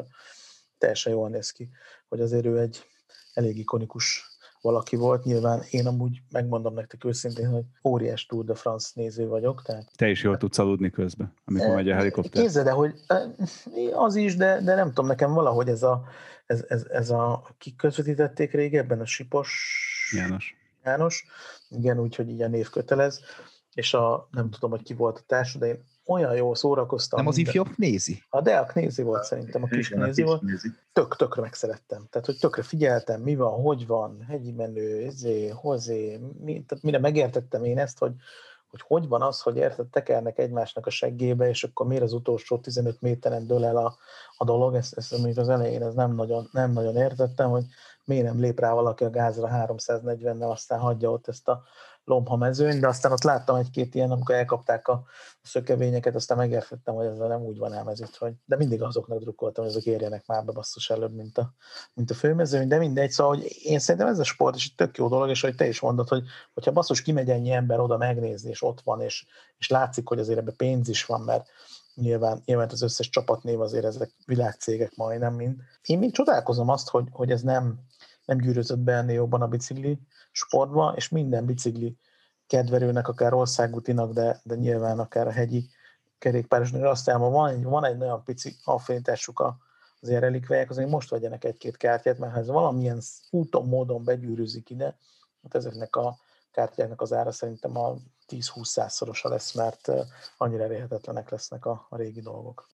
[0.77, 1.69] teljesen jól néz ki,
[2.07, 2.85] hogy azért ő egy
[3.33, 4.32] elég ikonikus
[4.63, 5.23] valaki volt.
[5.23, 9.61] Nyilván én amúgy megmondom nektek őszintén, hogy óriás Tour de France néző vagyok.
[9.61, 12.41] Tehát, Te is jól tudsz aludni közben, amikor megy a helikopter.
[12.41, 12.93] Képzeld, de hogy
[13.93, 16.03] az is, de, de nem tudom, nekem valahogy ez a,
[16.45, 19.51] ez, ez, ez a kik közvetítették régebben, a Sipos
[20.15, 20.55] János.
[20.83, 21.25] János,
[21.69, 23.21] igen, úgyhogy így a név kötelez,
[23.73, 27.19] és a, nem tudom, hogy ki volt a társ, de én olyan jól szórakoztam.
[27.19, 28.23] Nem az ifjabb nézi?
[28.29, 30.41] A Deak nézi volt szerintem, a kis Igen, nézi volt.
[30.41, 30.69] nézi.
[30.93, 32.07] Tök, tökre megszerettem.
[32.09, 36.99] Tehát, hogy tökre figyeltem, mi van, hogy van, hegyi menő, ezé, hozé, mi, tehát mire
[36.99, 38.13] megértettem én ezt, hogy,
[38.69, 42.57] hogy hogy van az, hogy érted, tekernek egymásnak a seggébe, és akkor miért az utolsó
[42.57, 43.97] 15 méteren dől el a,
[44.37, 47.63] a dolog, ezt, ezt mondjuk az elején ez nem nagyon, nem nagyon értettem, hogy
[48.05, 51.63] miért nem lép rá valaki a gázra 340-nel, aztán hagyja ott ezt a
[52.05, 55.03] lomha mezőn, de aztán ott láttam egy-két ilyen, amikor elkapták a
[55.41, 59.63] szökevényeket, aztán megértettem, hogy ezzel nem úgy van ez itt, hogy de mindig azoknak drukkoltam,
[59.63, 61.53] hogy azok érjenek már be basszus előbb, mint a,
[61.93, 64.97] mint a főmezőny, de mindegy, szóval hogy én szerintem ez a sport is egy tök
[64.97, 66.23] jó dolog, és hogy te is mondod, hogy
[66.53, 69.25] hogyha basszus kimegy ennyi ember oda megnézni, és ott van, és,
[69.57, 71.47] és látszik, hogy azért ebbe pénz is van, mert
[71.95, 75.59] nyilván, nyilván az összes csapatnév azért ezek világcégek majdnem mind.
[75.81, 77.79] Én még csodálkozom azt, hogy, hogy ez nem,
[78.25, 79.99] nem gyűrözött be ennél jobban a bicikli
[80.31, 81.97] sportba, és minden bicikli
[82.47, 85.69] kedvelőnek, akár országútinak, de, de nyilván akár a hegyi
[86.17, 89.57] kerékpárosnak azt elmondom, van egy, van egy olyan pici affinitásuk a,
[89.99, 94.69] az ilyen relikváják, azért most vegyenek egy-két kártyát, mert ha ez valamilyen úton, módon begyűrűzik
[94.69, 94.97] ide,
[95.43, 96.17] hát ezeknek a
[96.51, 97.95] kártyáknak az ára szerintem a
[98.27, 100.05] 10-20 százszorosa lesz, mert eh,
[100.37, 102.72] annyira elérhetetlenek lesznek a, a régi dolgok.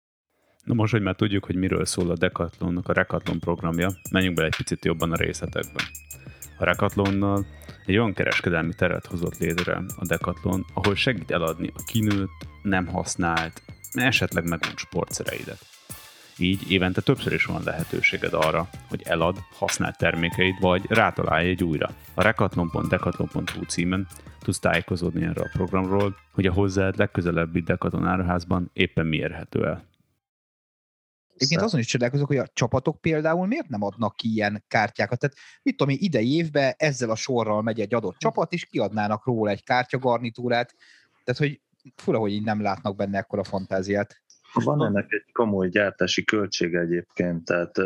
[0.69, 4.47] Na most, hogy már tudjuk, hogy miről szól a Decathlonnak a Recathlon programja, menjünk bele
[4.47, 5.83] egy picit jobban a részletekbe.
[6.57, 7.45] A Recathlonnal
[7.85, 13.61] egy olyan kereskedelmi teret hozott létre a Decathlon, ahol segít eladni a kinőtt, nem használt,
[13.91, 15.59] esetleg megújult sportszereidet.
[16.37, 21.89] Így évente többször is van lehetőséged arra, hogy elad használt termékeid, vagy rátalálj egy újra.
[22.13, 24.07] A recathlon.decathlon.hu címen
[24.39, 29.88] tudsz tájékozódni erről a programról, hogy a hozzád legközelebbi Decathlon áruházban éppen mi érhető el.
[31.39, 35.19] Egyébként azon is csodálkozok, hogy a csapatok például miért nem adnak ki ilyen kártyákat.
[35.19, 39.25] Tehát mit tudom én, idei évben ezzel a sorral megy egy adott csapat, és kiadnának
[39.25, 40.75] róla egy kártyagarnitúrát.
[41.23, 41.61] Tehát, hogy
[41.95, 44.21] fura, hogy így nem látnak benne ekkora fantáziát.
[44.53, 47.77] Van ennek egy komoly gyártási költsége egyébként, tehát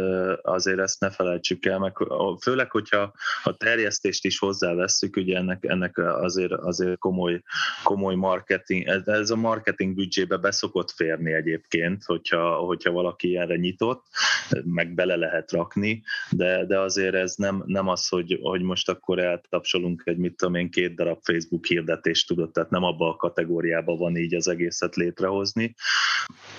[0.42, 1.98] azért ezt ne felejtsük el, meg
[2.42, 7.42] főleg, hogyha a terjesztést is hozzávesszük, ugye ennek, ennek azért, azért komoly,
[7.84, 14.06] komoly marketing, ez, ez a marketing büdzsébe beszokott férni egyébként, hogyha, hogyha valaki erre nyitott,
[14.64, 19.20] meg bele lehet rakni, de, de azért ez nem, nem az, hogy, hogy most akkor
[19.20, 23.96] eltapsolunk egy, mit tudom én, két darab Facebook hirdetést tudott, tehát nem abba a kategóriába
[23.96, 25.76] van így az egészet létrehozni,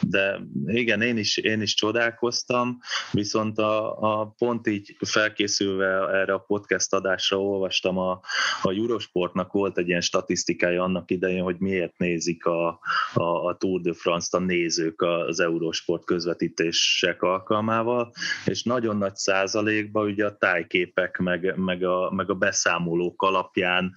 [0.09, 2.79] de igen, én is, én is csodálkoztam,
[3.13, 5.87] viszont a, a pont így felkészülve
[6.21, 8.21] erre a podcast adásra olvastam, a,
[8.63, 12.81] a Eurosportnak volt egy ilyen statisztikája annak idején, hogy miért nézik a,
[13.15, 18.13] a, a Tour de France-t a nézők az Eurosport közvetítések alkalmával,
[18.45, 23.95] és nagyon nagy százalékban ugye a tájképek, meg, meg, a, meg a beszámolók alapján,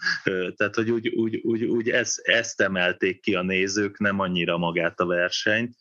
[0.55, 4.99] tehát hogy úgy, úgy, úgy, úgy ezt, ezt emelték ki a nézők, nem annyira magát
[4.99, 5.75] a versenyt.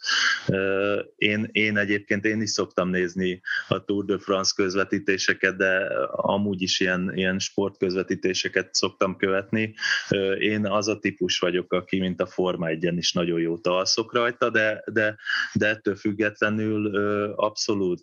[1.16, 5.76] Én, én egyébként én is szoktam nézni a Tour de France közvetítéseket, de
[6.10, 9.74] amúgy is ilyen, ilyen sportközvetítéseket szoktam követni.
[10.38, 14.50] Én az a típus vagyok, aki mint a Forma 1 is nagyon jót alszok rajta,
[14.50, 15.16] de, de,
[15.52, 16.96] de ettől függetlenül
[17.36, 18.02] abszolút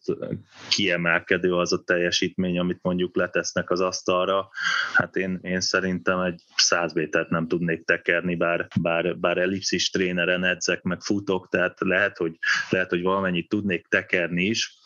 [0.70, 4.50] kiemelkedő az a teljesítmény, amit mondjuk letesznek az asztalra.
[4.94, 10.44] Hát én, én szerintem egy száz métert nem tudnék tekerni, bár, bár, bár ellipszis tréneren
[10.44, 12.38] edzek, meg futok, tehát lehet, hogy,
[12.70, 14.78] lehet, hogy valamennyit tudnék tekerni is,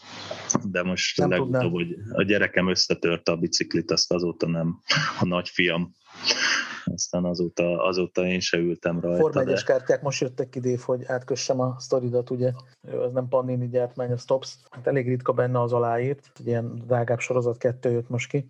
[0.72, 1.72] de most Nem legutóbb, tudnám.
[1.72, 4.82] hogy a gyerekem összetörte a biciklit, azt azóta nem
[5.20, 5.96] a nagyfiam.
[6.86, 9.18] Aztán azóta, azóta én se ültem rajta.
[9.18, 12.52] Forma de- 1 kártyák most jöttek idév, hogy átkössem a sztoridat, ugye,
[13.06, 14.56] ez nem Panini gyártmány, a Stops.
[14.70, 18.48] Hát elég ritka benne az aláírt, egy ilyen drágább sorozat kettő jött most ki,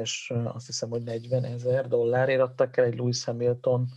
[0.00, 3.88] és azt hiszem, hogy 40 ezer dollárért adtak el egy Lewis Hamilton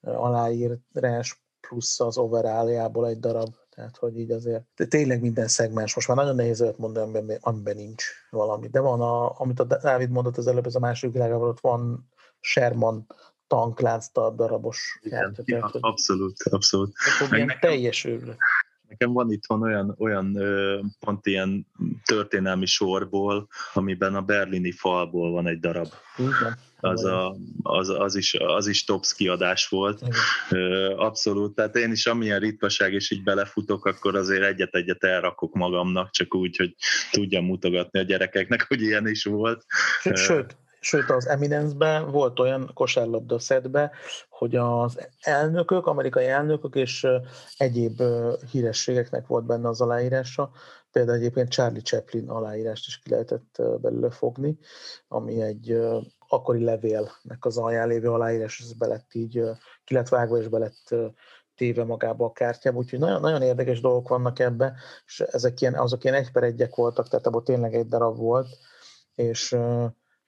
[0.00, 6.08] aláírás plusz az overalljából egy darab, tehát hogy így azért de tényleg minden szegmens, most
[6.08, 10.10] már nagyon nehéz olyat mondani, amiben, amiben nincs valami, de van, a, amit a Dávid
[10.10, 12.08] mondott az előbb, ez a második világában ott van
[12.40, 13.06] Sherman
[13.46, 16.92] tanklánc darabos Igen, kártya, tehát, hogy abszolút, abszolút.
[17.20, 18.36] Meg ilyen nekem- teljes őrület.
[18.88, 20.38] Nekem van itthon olyan, olyan
[21.00, 21.66] pont ilyen
[22.04, 25.88] történelmi sorból, amiben a berlini falból van egy darab.
[26.16, 30.02] Igen az, a, az, az, is, az is tops kiadás volt.
[30.96, 36.34] Abszolút, tehát én is amilyen ritkaság és így belefutok, akkor azért egyet-egyet elrakok magamnak, csak
[36.34, 36.74] úgy, hogy
[37.10, 39.64] tudjam mutogatni a gyerekeknek, hogy ilyen is volt.
[40.14, 43.90] Sőt, sőt az Eminence-ben volt olyan kosárlabda szedbe,
[44.28, 47.06] hogy az elnökök, amerikai elnökök és
[47.56, 48.02] egyéb
[48.50, 50.50] hírességeknek volt benne az aláírása,
[50.92, 54.58] például egyébként Charlie Chaplin aláírást is ki lehetett belőle fogni,
[55.08, 55.78] ami egy
[56.32, 59.42] akkori levélnek az alján lévő aláírás, ez be lett így,
[59.84, 60.94] ki lett vágva és be lett
[61.54, 64.74] téve magába a kártyába, úgyhogy nagyon, nagyon érdekes dolgok vannak ebbe,
[65.06, 68.48] és ezek ilyen, azok ilyen egy per egyek voltak, tehát abból tényleg egy darab volt,
[69.14, 69.56] és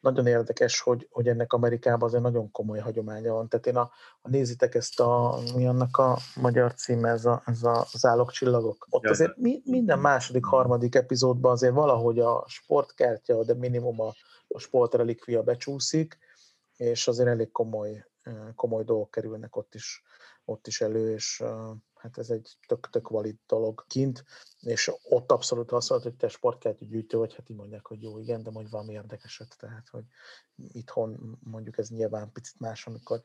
[0.00, 3.48] nagyon érdekes, hogy, hogy ennek Amerikában azért nagyon komoly hagyománya van.
[3.48, 3.90] Tehát én a,
[4.20, 8.86] a nézitek ezt a, mi annak a magyar címe, ez a, ez a az csillagok.
[8.90, 14.12] Ott azért mi, minden második, harmadik epizódban azért valahogy a sportkártya, de minimum a,
[14.54, 16.18] a sportrelikvia becsúszik,
[16.76, 18.06] és azért elég komoly,
[18.54, 20.02] komoly dolgok kerülnek ott is,
[20.44, 21.42] ott is elő, és
[21.94, 24.24] hát ez egy tök-tök valid dolog kint,
[24.60, 28.18] és ott abszolút azt mondod, hogy te sportkártya gyűjtő vagy, hát így mondják, hogy jó,
[28.18, 30.04] igen, de mondjuk valami érdekeset, tehát, hogy
[30.54, 33.22] itthon mondjuk ez nyilván picit más, amikor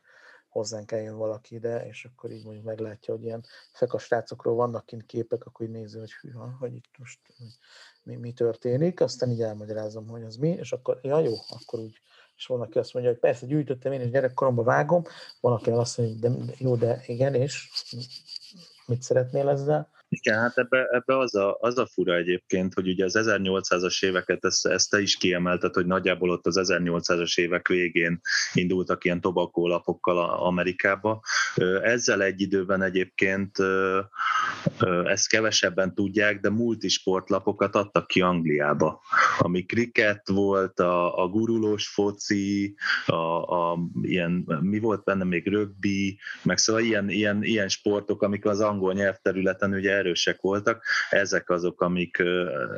[0.50, 5.06] hozzánk eljön valaki ide, és akkor így mondjuk meglátja, hogy ilyen fekas srácokról vannak kint
[5.06, 7.18] képek, akkor így nézi, hogy hű, hogy itt most
[8.02, 12.00] mi, mi történik, aztán így elmagyarázom, hogy az mi, és akkor, ja jó, akkor úgy,
[12.36, 15.02] és van, aki azt mondja, hogy persze gyűjtöttem én, és gyerekkoromban vágom,
[15.40, 17.68] van, aki azt mondja, hogy de, jó, de igen, és
[18.86, 19.90] mit szeretnél ezzel?
[20.12, 24.44] Igen, hát ebbe, ebbe az, a, az a fura egyébként, hogy ugye az 1800-as éveket,
[24.44, 28.20] ezt, ezt te is kiemelted, hogy nagyjából ott az 1800-as évek végén
[28.52, 31.20] indultak ilyen tobakólapokkal Amerikába.
[31.82, 33.56] Ezzel egy időben egyébként
[35.04, 39.00] ezt kevesebben tudják, de multisportlapokat adtak ki Angliába,
[39.38, 42.74] ami kriket volt, a, a gurulós foci,
[43.06, 48.44] a, a, ilyen, mi volt benne még rögbi, meg szóval ilyen, ilyen, ilyen sportok, amik
[48.44, 52.22] az angol nyelvterületen ugye erősek voltak, ezek azok, amik,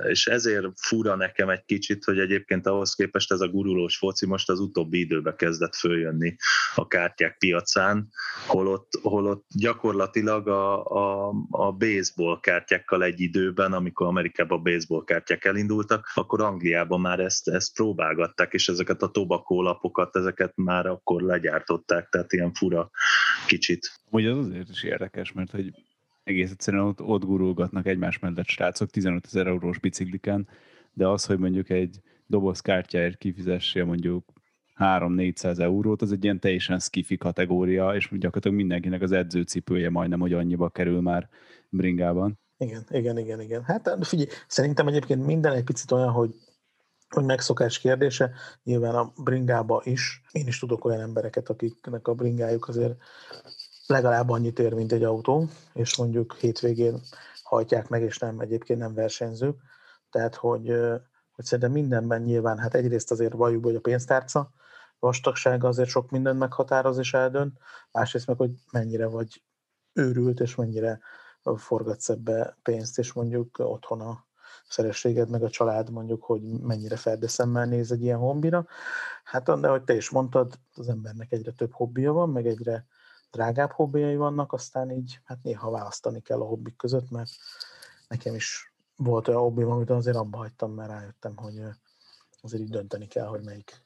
[0.09, 4.49] és ezért fura nekem egy kicsit, hogy egyébként ahhoz képest ez a gurulós foci most
[4.49, 6.37] az utóbbi időben kezdett följönni
[6.75, 8.09] a kártyák piacán,
[8.47, 15.45] holott, holott gyakorlatilag a, a, a baseball kártyákkal egy időben, amikor Amerikában a baseball kártyák
[15.45, 21.23] elindultak, akkor Angliában már ezt, ezt próbálgatták, és ezeket a tobakó lapokat, ezeket már akkor
[21.23, 22.91] legyártották, tehát ilyen fura
[23.47, 24.01] kicsit.
[24.11, 25.73] Ugye az azért is érdekes, mert hogy
[26.25, 30.49] egész egyszerűen ott, ott gurulgatnak egymás mellett srácok 15 ezer eurós bicikliken,
[30.93, 34.33] de az, hogy mondjuk egy doboz kártyáért kifizessél mondjuk
[34.77, 40.33] 3-400 eurót, az egy ilyen teljesen skifi kategória, és gyakorlatilag mindenkinek az edzőcipője majdnem, hogy
[40.33, 41.29] annyiba kerül már
[41.69, 42.39] bringában.
[42.59, 43.63] Igen, igen, igen, igen.
[43.65, 46.35] Hát figyelj, szerintem egyébként minden egy picit olyan, hogy
[47.09, 48.31] hogy megszokás kérdése,
[48.63, 50.23] nyilván a bringába is.
[50.31, 52.95] Én is tudok olyan embereket, akiknek a bringájuk azért
[53.93, 57.01] legalább annyit ér, mint egy autó, és mondjuk hétvégén
[57.43, 59.61] hajtják meg, és nem egyébként nem versenyzők.
[60.11, 60.69] Tehát, hogy,
[61.33, 64.51] hogy szerintem mindenben nyilván, hát egyrészt azért valljuk, hogy a pénztárca
[64.99, 67.59] vastagsága azért sok mindent meghatároz és eldönt,
[67.91, 69.43] másrészt meg, hogy mennyire vagy
[69.93, 71.01] őrült, és mennyire
[71.57, 74.27] forgatsz ebbe pénzt, és mondjuk otthon a
[74.69, 78.67] szerességed, meg a család mondjuk, hogy mennyire ferdeszemmel néz egy ilyen hobbira.
[79.25, 82.87] Hát, de hogy te is mondtad, az embernek egyre több hobbija van, meg egyre
[83.33, 87.31] drágább hobbijai vannak, aztán így hát néha választani kell a hobbik között, mert
[88.09, 91.63] nekem is volt olyan hobbim, amit azért abba hagytam, mert rájöttem, hogy
[92.41, 93.85] azért így dönteni kell, hogy melyik,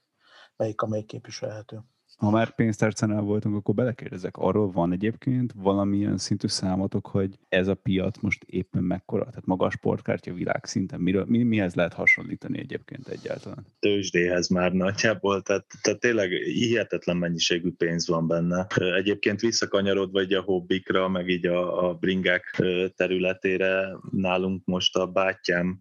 [0.56, 1.82] melyik amelyik képviselhető
[2.16, 7.74] ha már pénztárcánál voltunk, akkor belekérdezek, arról van egyébként valamilyen szintű számotok, hogy ez a
[7.74, 13.08] piac most éppen mekkora, tehát maga a sportkártya világszinten, miről, mi, mihez lehet hasonlítani egyébként
[13.08, 13.66] egyáltalán?
[13.78, 18.66] Tőzsdéhez már nagyjából, tehát, tehát tényleg hihetetlen mennyiségű pénz van benne.
[18.96, 22.62] Egyébként visszakanyarodva egy a hobbikra, meg így a, a bringák
[22.96, 25.78] területére, nálunk most a bátyám,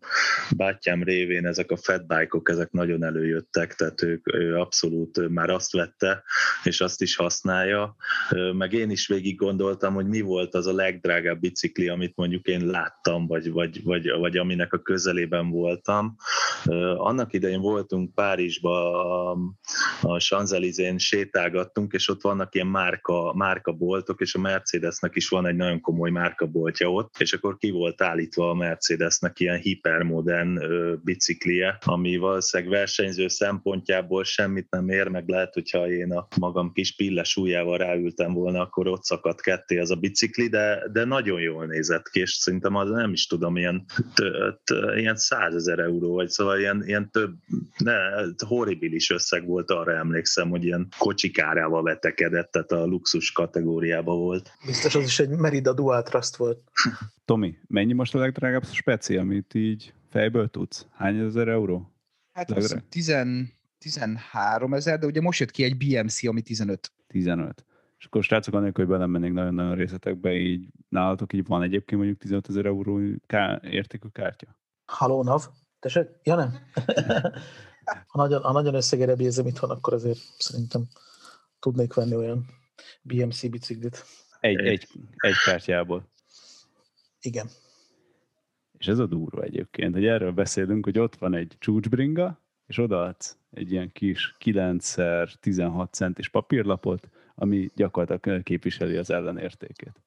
[0.56, 6.24] bátyám révén ezek a fatbike-ok, ezek nagyon előjöttek, tehát ők ő abszolút már azt vette,
[6.64, 7.96] és azt is használja.
[8.54, 12.66] Meg én is végig gondoltam, hogy mi volt az a legdrágább bicikli, amit mondjuk én
[12.66, 16.16] láttam, vagy, vagy, vagy, vagy aminek a közelében voltam.
[16.98, 19.38] Annak idején voltunk Párizsba, a,
[20.02, 25.56] a Sanzelizén sétálgattunk, és ott vannak ilyen márka, márkaboltok, és a Mercedesnek is van egy
[25.56, 30.60] nagyon komoly márkaboltja ott, és akkor ki volt állítva a Mercedesnek ilyen hipermodern
[31.04, 36.96] biciklije, ami valószínűleg versenyző szempontjából semmit nem ér, meg lehet, hogyha én volna magam kis
[36.96, 41.66] pilles ujjával ráültem volna, akkor ott szakadt ketté az a bicikli, de, de nagyon jól
[41.66, 43.86] nézett ki, és szerintem az nem is tudom, ilyen,
[44.96, 47.36] ilyen százezer euró, vagy szóval ilyen, ilyen több,
[47.78, 47.94] ne,
[48.48, 54.52] horribilis összeg volt, arra emlékszem, hogy ilyen kocsikárával vetekedett, tehát a luxus kategóriába volt.
[54.66, 56.60] Biztos az is egy Merida Dual Trust volt.
[57.26, 60.86] Tomi, mennyi most a legdrágább speci, amit így fejből tudsz?
[60.92, 61.90] Hány ezer euró?
[62.34, 63.10] Hát az 10,
[63.86, 66.92] 13 ezer, de ugye most jött ki egy BMC, ami 15.
[67.08, 67.66] 15.
[67.98, 72.50] És akkor srácok, anélkül, hogy belemennék nagyon-nagyon részletekbe, így nálatok így van egyébként mondjuk 15
[72.50, 74.58] ezer euró ká- értékű kártya?
[74.86, 75.44] Haló, Nav?
[75.80, 76.08] Tessék?
[76.24, 76.54] Ja, nem.
[78.08, 80.88] ha nagyon, ha nagyon összegere bízom itthon, akkor azért szerintem
[81.60, 82.46] tudnék venni olyan
[83.02, 84.04] BMC biciklit.
[84.40, 86.10] Egy, egy, egy kártyából.
[87.22, 87.48] Igen.
[88.78, 93.38] És ez a durva egyébként, hogy erről beszélünk, hogy ott van egy csúcsbringa, és odaadsz
[93.52, 100.04] egy ilyen kis 9x16 centis papírlapot, ami gyakorlatilag képviseli az ellenértékét.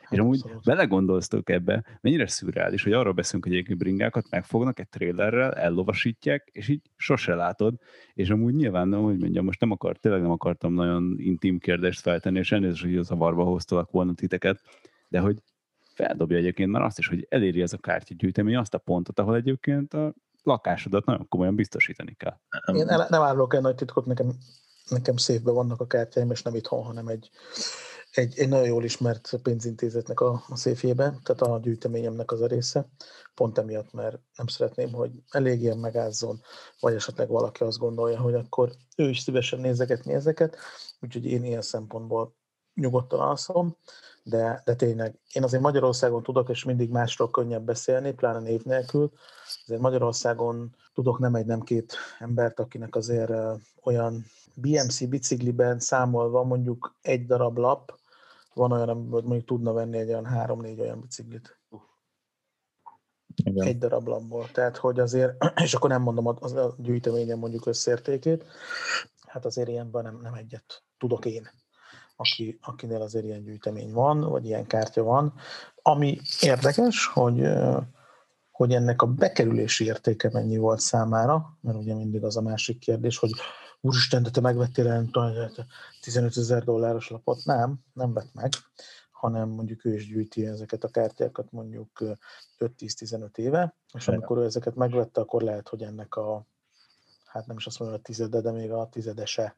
[0.00, 0.64] Hát és amúgy abszolút.
[0.64, 6.68] belegondolztok ebbe, mennyire szürreális, hogy arról beszélünk, hogy egyébként bringákat megfognak egy trailerrel, ellovasítják, és
[6.68, 7.74] így sose látod,
[8.14, 12.38] és amúgy nyilván, hogy mondjam, most nem akar, tényleg nem akartam nagyon intim kérdést feltenni,
[12.38, 14.62] és elnézést, hogy az a varba hoztalak volna titeket,
[15.08, 15.36] de hogy
[15.94, 19.94] feldobja egyébként már azt is, hogy eléri ez a kártyagyűjtemény azt a pontot, ahol egyébként
[19.94, 22.36] a lakásodat nagyon komolyan biztosítani kell.
[22.74, 24.32] Én el, nem árulok el nagy titkot, nekem,
[24.88, 27.30] nekem szépben vannak a kártyáim, és nem itthon, hanem egy,
[28.10, 32.88] egy, egy nagyon jól ismert pénzintézetnek a, a széfjében, tehát a gyűjteményemnek az a része,
[33.34, 36.40] pont emiatt, mert nem szeretném, hogy elég ilyen megázzon,
[36.80, 40.56] vagy esetleg valaki azt gondolja, hogy akkor ő is szívesen nézegetni ezeket,
[41.00, 42.34] úgyhogy én ilyen szempontból
[42.74, 43.76] nyugodtan alszom,
[44.22, 49.12] de, de tényleg én azért Magyarországon tudok, és mindig másról könnyebb beszélni, pláne név nélkül,
[49.70, 53.32] azért Magyarországon tudok nem egy, nem két embert, akinek azért
[53.82, 57.98] olyan BMC bicikliben számolva mondjuk egy darab lap,
[58.54, 61.58] van olyan, amiből mondjuk tudna venni egy olyan három-négy olyan biciklit.
[63.44, 63.66] Igen.
[63.66, 64.50] Egy darab lapból.
[64.52, 68.44] Tehát, hogy azért, és akkor nem mondom az a gyűjteményen mondjuk összértékét,
[69.26, 71.50] hát azért ilyenben nem, nem egyet tudok én
[72.16, 75.34] aki, akinél azért ilyen gyűjtemény van, vagy ilyen kártya van.
[75.82, 77.48] Ami érdekes, hogy,
[78.60, 83.18] hogy ennek a bekerülési értéke mennyi volt számára, mert ugye mindig az a másik kérdés,
[83.18, 83.30] hogy
[83.80, 85.08] úristen, de te megvettél el
[86.00, 87.44] 15 ezer dolláros lapot?
[87.44, 88.50] Nem, nem vett meg,
[89.10, 91.88] hanem mondjuk ő is gyűjti ezeket a kártyákat mondjuk
[92.58, 96.46] 5-10-15 éve, és amikor ő ezeket megvette, akkor lehet, hogy ennek a,
[97.24, 99.56] hát nem is azt mondom, a tizede, de még a tizedese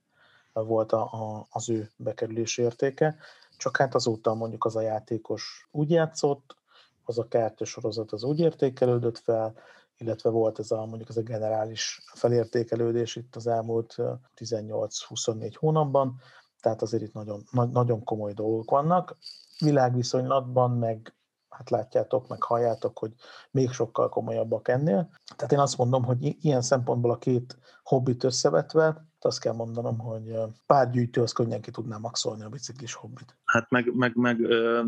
[0.53, 3.17] volt a, a, az ő bekerülési értéke,
[3.57, 6.57] csak hát azóta mondjuk az a játékos úgy játszott,
[7.05, 9.55] az a kártyasorozat az úgy értékelődött fel,
[9.97, 13.97] illetve volt ez a mondjuk ez a generális felértékelődés itt az elmúlt
[14.37, 16.21] 18-24 hónapban,
[16.61, 17.43] tehát azért itt nagyon,
[17.73, 19.17] nagyon komoly dolgok vannak.
[19.59, 21.15] Világviszonylatban meg
[21.49, 23.13] hát látjátok, meg halljátok, hogy
[23.51, 25.09] még sokkal komolyabbak ennél.
[25.37, 30.35] Tehát én azt mondom, hogy ilyen szempontból a két hobbit összevetve, azt kell mondanom, hogy
[30.67, 33.37] pár gyűjtő az könnyen ki tudná maxolni a biciklis hobbit.
[33.45, 34.39] Hát meg, meg, meg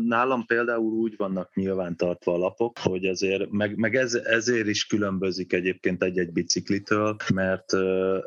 [0.07, 4.85] nálam például úgy vannak nyilván tartva a lapok, hogy azért, meg, meg ez, ezért is
[4.85, 7.73] különbözik egyébként egy-egy biciklitől, mert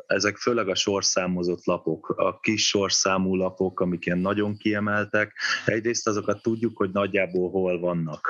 [0.07, 5.33] ezek főleg a sorszámozott lapok, a kis sorszámú lapok, amik ilyen nagyon kiemeltek,
[5.65, 8.27] egyrészt azokat tudjuk, hogy nagyjából hol vannak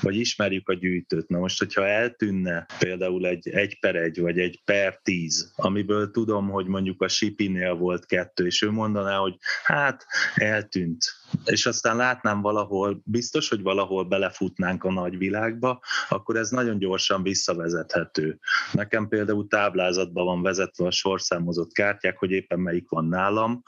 [0.00, 1.28] vagy ismerjük a gyűjtőt.
[1.28, 6.48] Na most, hogyha eltűnne például egy egy per egy, vagy egy per tíz, amiből tudom,
[6.48, 9.34] hogy mondjuk a Sipinél volt kettő, és ő mondaná, hogy
[9.64, 11.04] hát eltűnt,
[11.44, 18.38] és aztán látnám valahol, biztos, hogy valahol belefutnánk a nagyvilágba, akkor ez nagyon gyorsan visszavezethető.
[18.72, 23.62] Nekem például táblázatban van vezetve a sorszámozott kártyák, hogy éppen melyik van nálam.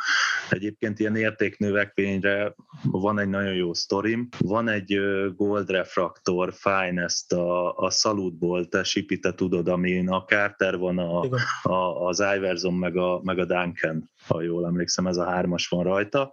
[0.51, 4.29] Egyébként ilyen értéknövekvényre van egy nagyon jó sztorim.
[4.39, 5.01] Van egy
[5.37, 11.21] Gold Refractor Finest a, a Salutból, te Sipi, te tudod, amin a Carter van, a,
[11.63, 15.83] a, az Iverson meg a, meg a Duncan, ha jól emlékszem, ez a hármas van
[15.85, 16.29] rajta.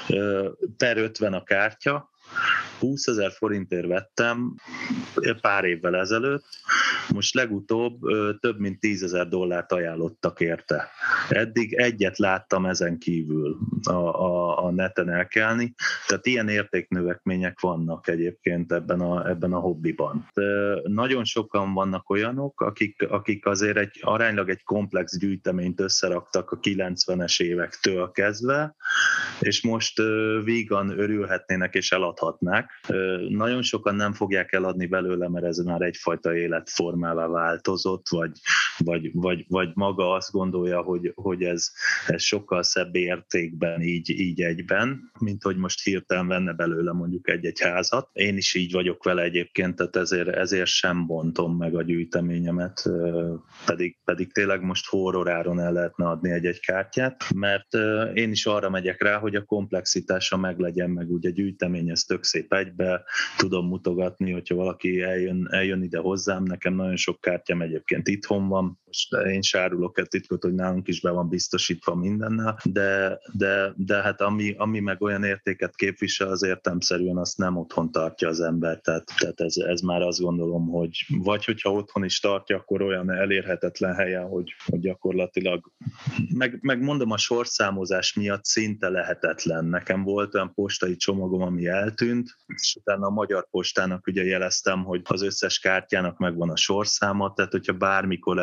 [0.77, 2.09] Per 50 a kártya,
[2.79, 4.55] 20 ezer forintért vettem
[5.41, 6.45] pár évvel ezelőtt,
[7.13, 7.99] most legutóbb
[8.39, 10.89] több mint 10 ezer dollárt ajánlottak érte.
[11.29, 15.73] Eddig egyet láttam ezen kívül a, a, a neten elkelni,
[16.07, 20.29] tehát ilyen értéknövekmények vannak egyébként ebben a, ebben a hobbiban.
[20.83, 27.41] Nagyon sokan vannak olyanok, akik, akik azért egy aránylag egy komplex gyűjteményt összeraktak a 90-es
[27.41, 28.75] évektől kezdve,
[29.39, 30.01] és most
[30.43, 31.91] vígan örülhetnének és
[32.25, 32.69] eladhatnák.
[33.29, 38.31] Nagyon sokan nem fogják eladni belőle, mert ez már egyfajta életformává változott, vagy,
[38.77, 41.71] vagy, vagy, vagy maga azt gondolja, hogy, hogy ez,
[42.07, 47.61] ez sokkal szebb értékben így, így egyben, mint hogy most hirtelen venne belőle mondjuk egy-egy
[47.61, 48.09] házat.
[48.13, 52.89] Én is így vagyok vele egyébként, tehát ezért, ezért sem bontom meg a gyűjteményemet,
[53.65, 57.73] pedig, pedig tényleg most horroráron el lehetne adni egy-egy kártyát, mert
[58.13, 62.53] én is arra megyek rá, hogy a komplexitása meglegyen, meg ugye gyűjtemény, ez tök szép
[62.53, 63.03] egybe,
[63.37, 68.79] tudom mutogatni, hogyha valaki eljön, eljön ide hozzám, nekem nagyon sok kártyám egyébként itthon van,
[68.95, 74.01] most én sárulok egy titkot, hogy nálunk is be van biztosítva mindennel, de, de, de
[74.01, 78.79] hát ami, ami meg olyan értéket képvisel, az értemszerűen azt nem otthon tartja az ember,
[78.79, 83.11] tehát, tehát ez, ez már azt gondolom, hogy vagy hogyha otthon is tartja, akkor olyan
[83.11, 85.71] elérhetetlen helyen, hogy, hogy gyakorlatilag,
[86.33, 89.65] meg, meg mondom, a sorszámozás miatt szinte lehetetlen.
[89.65, 95.01] Nekem volt olyan postai csomagom, ami eltűnt, és utána a Magyar Postának ugye jeleztem, hogy
[95.03, 98.39] az összes kártyának megvan a sorszáma, tehát hogyha bármikor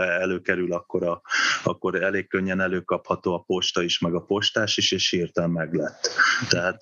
[0.49, 1.23] előkerül, akkor, a,
[1.65, 6.09] akkor elég könnyen előkapható a posta is, meg a postás is, és hirtelen meg lett.
[6.49, 6.81] Tehát,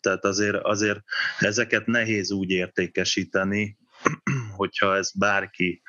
[0.00, 1.00] tehát azért, azért
[1.38, 3.76] ezeket nehéz úgy értékesíteni,
[4.56, 5.82] hogyha ez bárki,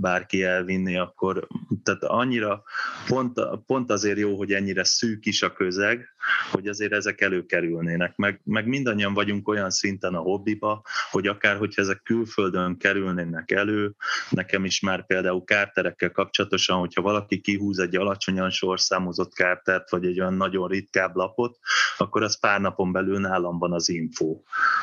[0.00, 1.46] bárki elvinni, akkor
[1.82, 2.62] tehát annyira
[3.06, 6.08] pont, pont azért jó, hogy ennyire szűk is a közeg,
[6.50, 8.16] hogy azért ezek előkerülnének.
[8.16, 13.94] Meg, meg mindannyian vagyunk olyan szinten a hobbiba, hogy akár, hogyha ezek külföldön kerülnének elő,
[14.30, 20.20] nekem is már például kárterekkel kapcsolatosan, hogyha valaki kihúz egy alacsonyan sorszámozott kártert, vagy egy
[20.20, 21.58] olyan nagyon ritkább lapot,
[21.98, 24.42] akkor az pár napon belül nálam van az info,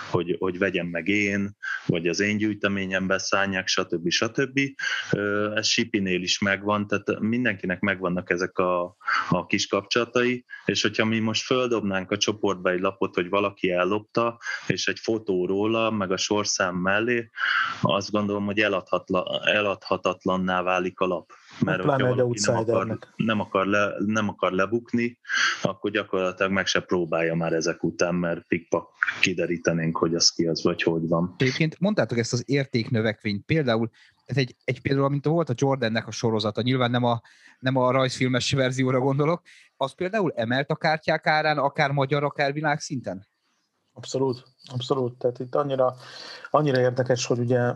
[0.10, 4.10] hogy, hogy vegyem meg én, vagy az én gyűjteményembe szállják, stb.
[4.10, 4.60] stb.
[5.56, 8.96] Ez Sipinél is megvan, tehát mindenkinek megvannak ezek a,
[9.30, 14.38] a kis kapcsolatai, és hogyha mi most földobnánk a csoportba egy lapot, hogy valaki ellopta,
[14.68, 17.30] és egy fotó róla, meg a sorszám mellé,
[17.82, 21.32] azt gondolom, hogy eladhatla, eladhatatlanná válik a lap.
[21.66, 25.20] Mert Pláne egy nem akar, nem, akar le, nem akar lebukni,
[25.62, 28.90] akkor gyakorlatilag meg se próbálja már ezek után, mert pikpak
[29.22, 31.36] kiderítenénk, hogy az ki az, vagy hogy van.
[31.38, 33.90] Egyébként mondtátok ezt az értéknövekvényt, például
[34.26, 37.22] ez egy, egy például, mint volt a Jordannek a sorozata, nyilván nem a,
[37.60, 39.42] nem a rajzfilmes verzióra gondolok,
[39.78, 43.28] az például emelt a kártyák árán, akár magyar, akár világszinten?
[43.94, 44.44] Abszolút,
[44.74, 45.18] abszolút.
[45.18, 45.96] Tehát itt annyira,
[46.50, 47.74] annyira érdekes, hogy ugye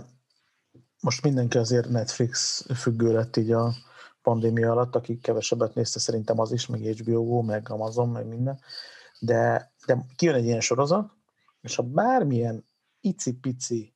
[1.06, 3.74] most mindenki azért Netflix függő lett így a
[4.22, 8.60] pandémia alatt, akik kevesebbet nézte, szerintem az is, meg HBO, meg Amazon, meg minden.
[9.20, 11.12] De, de kijön egy ilyen sorozat,
[11.62, 12.66] és ha bármilyen
[13.02, 13.94] icipici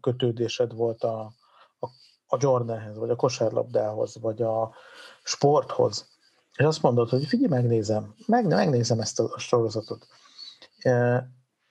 [0.00, 1.32] kötődésed volt a,
[1.78, 1.86] a,
[2.26, 4.74] a Jordanhez, vagy a kosárlabdához, vagy a
[5.22, 6.08] sporthoz,
[6.56, 10.06] és azt mondod, hogy figyelj, megnézem, meg, megnézem ezt a sorozatot.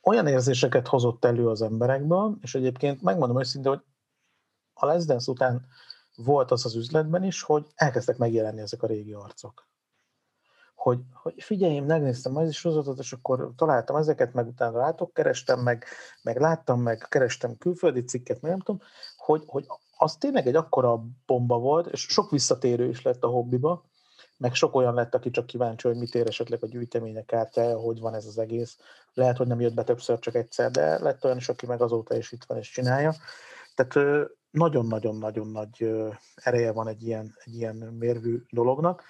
[0.01, 3.81] Olyan érzéseket hozott elő az emberekből, és egyébként megmondom őszintén, hogy
[4.81, 5.65] a Les Dance után
[6.15, 9.69] volt az az üzletben is, hogy elkezdtek megjelenni ezek a régi arcok.
[10.75, 15.13] Hogy, hogy figyelj, én megnéztem az is sorozatot, és akkor találtam ezeket, meg utána rátok
[15.13, 15.85] kerestem, meg,
[16.21, 18.81] meg láttam, meg kerestem külföldi cikket, meg nem tudom,
[19.17, 19.65] hogy, hogy
[19.97, 23.85] az tényleg egy akkora bomba volt, és sok visszatérő is lett a hobbiba,
[24.37, 27.99] meg sok olyan lett, aki csak kíváncsi, hogy mit ér esetleg a gyűjtemények kártyája, hogy
[27.99, 28.77] van ez az egész.
[29.13, 32.15] Lehet, hogy nem jött be többször, csak egyszer, de lett olyan is, aki meg azóta
[32.15, 33.15] is itt van és csinálja.
[33.75, 34.19] Tehát
[34.51, 35.91] nagyon-nagyon-nagyon nagy
[36.35, 39.03] ereje van egy ilyen, egy ilyen mérvű dolognak,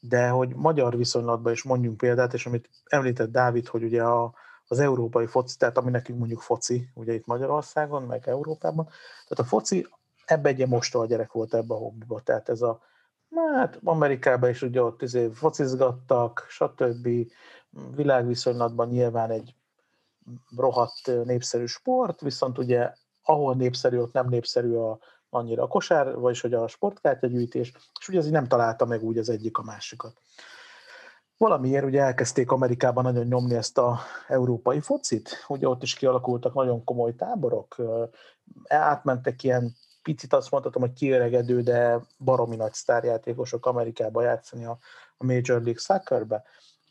[0.00, 4.34] de hogy magyar viszonylatban is mondjunk példát, és amit említett Dávid, hogy ugye a,
[4.66, 8.84] az európai foci, tehát ami nekünk mondjuk foci, ugye itt Magyarországon, meg Európában,
[9.28, 9.86] tehát a foci
[10.24, 12.80] ebbe egy mostoha gyerek volt ebbe a hobbiba, tehát ez a,
[13.54, 17.08] hát Amerikában is ugye ott izé focizgattak, stb.
[17.94, 19.54] Világviszonylatban nyilván egy
[20.56, 22.92] rohadt népszerű sport, viszont ugye
[23.28, 24.98] ahol népszerű, ott nem népszerű a,
[25.30, 29.28] annyira a kosár, vagyis hogy a sportkártyagyűjtés, és ugye azért nem találta meg úgy az
[29.28, 30.12] egyik a másikat.
[31.36, 33.98] Valamiért ugye elkezdték Amerikában nagyon nyomni ezt a
[34.28, 37.76] európai focit, ugye ott is kialakultak nagyon komoly táborok,
[38.68, 44.78] átmentek ilyen picit azt mondhatom, hogy kiöregedő, de baromi nagy sztárjátékosok Amerikába játszani a,
[45.16, 46.42] a Major League Soccerbe.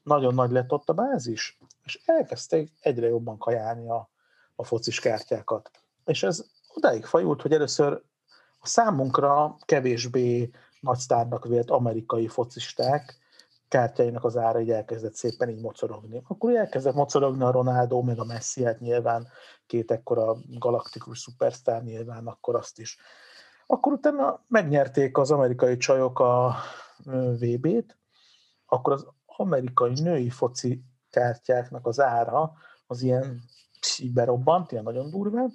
[0.03, 4.09] Nagyon nagy lett ott a bázis, és elkezdték egyre jobban kajálni a,
[4.55, 5.71] a focis kártyákat.
[6.07, 8.01] És ez odáig fajult, hogy először
[8.59, 10.49] a számunkra kevésbé
[10.79, 13.17] nagy sztárnak vélt amerikai focisták
[13.67, 16.21] kártyáinak az ára így elkezdett szépen így mocorogni.
[16.27, 19.27] Akkor elkezdett mocorogni a Ronaldo, meg a Messi, hát nyilván
[19.65, 22.97] két ekkora galaktikus szupersztár nyilván, akkor azt is.
[23.65, 26.55] Akkor utána megnyerték az amerikai csajok a
[27.39, 27.97] VB-t,
[28.65, 32.53] akkor az amerikai női foci kártyáknak az ára
[32.87, 33.41] az ilyen
[34.13, 35.53] berobbant, ilyen nagyon durván,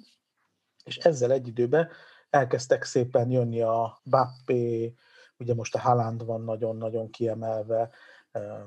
[0.83, 1.89] és ezzel egy időben
[2.29, 4.93] elkezdtek szépen jönni a Bappé,
[5.37, 7.89] ugye most a Haaland van nagyon-nagyon kiemelve,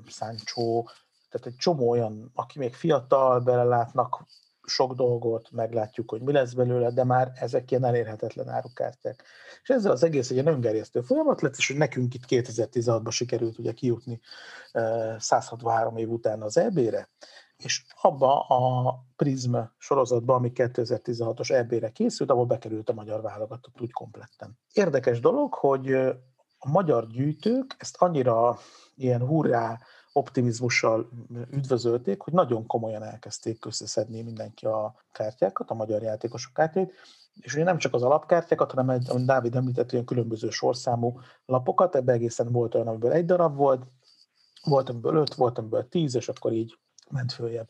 [0.07, 0.83] Sancho,
[1.31, 4.27] tehát egy csomó olyan, aki még fiatal, belelátnak
[4.67, 9.25] sok dolgot, meglátjuk, hogy mi lesz belőle, de már ezek ilyen elérhetetlen árukártyák.
[9.63, 13.73] És ezzel az egész egy öngerjesztő folyamat lett, és hogy nekünk itt 2016-ban sikerült ugye
[13.73, 14.21] kijutni
[15.19, 17.09] 163 év után az EB-re,
[17.57, 23.93] és abba a Prism sorozatba, ami 2016-os EB-re készült, ahol bekerült a magyar válogatott úgy
[23.93, 24.59] kompletten.
[24.73, 25.93] Érdekes dolog, hogy
[26.59, 28.59] a magyar gyűjtők ezt annyira
[28.95, 29.79] ilyen hurrá
[30.13, 31.09] optimizmussal
[31.51, 36.93] üdvözölték, hogy nagyon komolyan elkezdték összeszedni mindenki a kártyákat, a magyar játékosok kártyáit,
[37.41, 41.95] és ugye nem csak az alapkártyákat, hanem egy, amit Dávid említett, olyan különböző sorszámú lapokat,
[41.95, 43.87] ebbe egészen volt olyan, amiből egy darab volt,
[44.65, 46.79] volt amiből öt, volt amiből tíz, és akkor így
[47.11, 47.69] ment följebb.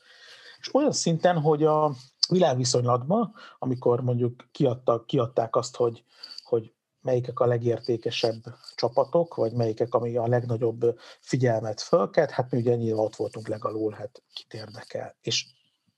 [0.60, 1.92] És olyan szinten, hogy a
[2.28, 6.04] világviszonylatban, amikor mondjuk kiadtak, kiadták azt, hogy,
[6.44, 6.72] hogy
[7.02, 8.42] melyikek a legértékesebb
[8.74, 13.92] csapatok, vagy melyikek, ami a legnagyobb figyelmet fölkelt, hát mi ugye nyilván ott voltunk legalul,
[13.92, 15.16] hát kit érdekel.
[15.20, 15.46] És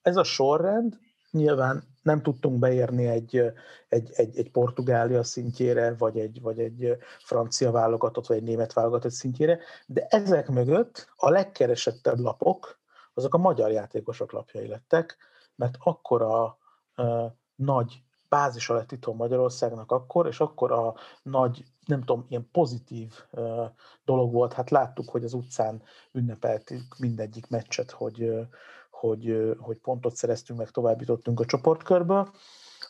[0.03, 0.99] ez a sorrend
[1.31, 3.43] nyilván nem tudtunk beérni egy,
[3.89, 9.11] egy, egy, egy Portugália szintjére, vagy egy, vagy egy francia válogatott, vagy egy német válogatott
[9.11, 12.79] szintjére, de ezek mögött a legkeresettebb lapok,
[13.19, 15.17] azok a magyar játékosok lapjai lettek,
[15.55, 16.59] mert akkora
[16.97, 23.13] uh, nagy bázisa lett itthon Magyarországnak akkor, és akkor a nagy, nem tudom, ilyen pozitív
[23.31, 23.67] uh,
[24.05, 28.47] dolog volt, hát láttuk, hogy az utcán ünnepeltük mindegyik meccset, hogy, uh,
[28.91, 32.31] hogy, uh, hogy pontot szereztünk, meg tovább jutottunk a csoportkörből,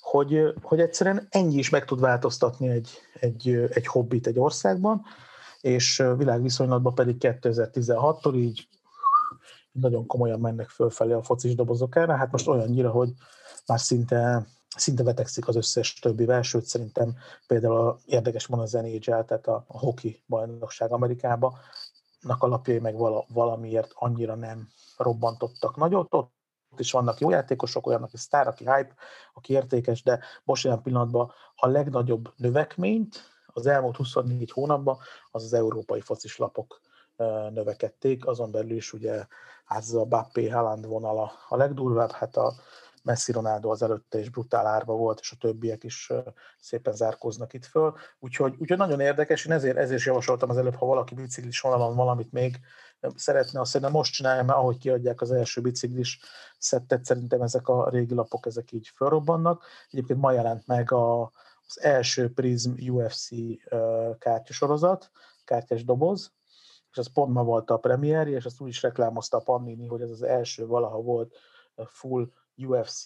[0.01, 5.05] hogy, hogy egyszerűen ennyi is meg tud változtatni egy, egy, egy hobbit egy országban,
[5.61, 8.69] és világviszonylatban pedig 2016-tól így
[9.73, 13.13] nagyon komolyan mennek fölfelé a focis dobozokára, hát most olyannyira, hogy
[13.67, 14.47] már szinte
[14.77, 17.17] szinte vetekszik az összes többi sőt szerintem
[17.47, 21.59] például érdekes van az NHL, tehát a, hoki bajnokság Amerikába,
[22.21, 26.33] nak alapjai meg vala, valamiért annyira nem robbantottak nagyot, ott
[26.77, 28.95] is vannak jó játékosok, olyan, aki sztár, aki hype,
[29.35, 34.99] aki értékes, de most ilyen pillanatban a legnagyobb növekményt az elmúlt 24 hónapban
[35.31, 36.81] az az európai focis lapok
[37.53, 39.27] növekedték, azon belül is ugye
[39.65, 42.55] hát ez a Bappé Haaland vonala a legdurvább, hát a
[43.03, 46.13] Messi Ronaldo az előtte is brutál árva volt, és a többiek is
[46.61, 47.95] szépen zárkóznak itt föl.
[48.19, 52.33] Úgyhogy, úgyhogy nagyon érdekes, én ezért, ezért javasoltam az előbb, ha valaki biciklis vonalon valamit
[52.33, 52.61] még
[53.15, 56.21] szeretne, azt szerintem most csinálja, mert ahogy kiadják az első biciklis
[56.59, 59.65] szettet, szerintem ezek a régi lapok, ezek így felrobbannak.
[59.91, 61.23] Egyébként ma jelent meg a,
[61.67, 63.29] az első Prism UFC
[64.19, 65.11] kártyasorozat,
[65.45, 66.33] kártyás doboz,
[66.91, 70.01] és az pont ma volt a premierje, és azt úgy is reklámozta a Panini, hogy
[70.01, 71.37] ez az első valaha volt
[71.87, 73.05] full UFC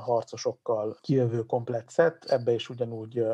[0.00, 3.26] harcosokkal kijövő komplett szett, ebbe is ugyanúgy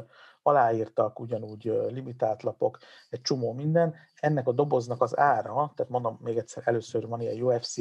[0.42, 2.78] aláírtak, ugyanúgy limitált lapok,
[3.10, 3.94] egy csomó minden.
[4.14, 7.76] Ennek a doboznak az ára, tehát mondom még egyszer, először van ilyen UFC,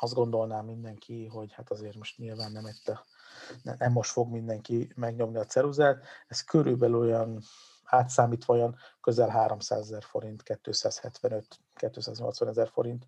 [0.00, 2.82] azt gondolná mindenki, hogy hát azért most nyilván nem egy
[3.78, 7.40] nem most fog mindenki megnyomni a ceruzát, ez körülbelül olyan
[7.84, 13.06] átszámítva olyan közel 300 ezer forint, 275-280 ezer forint,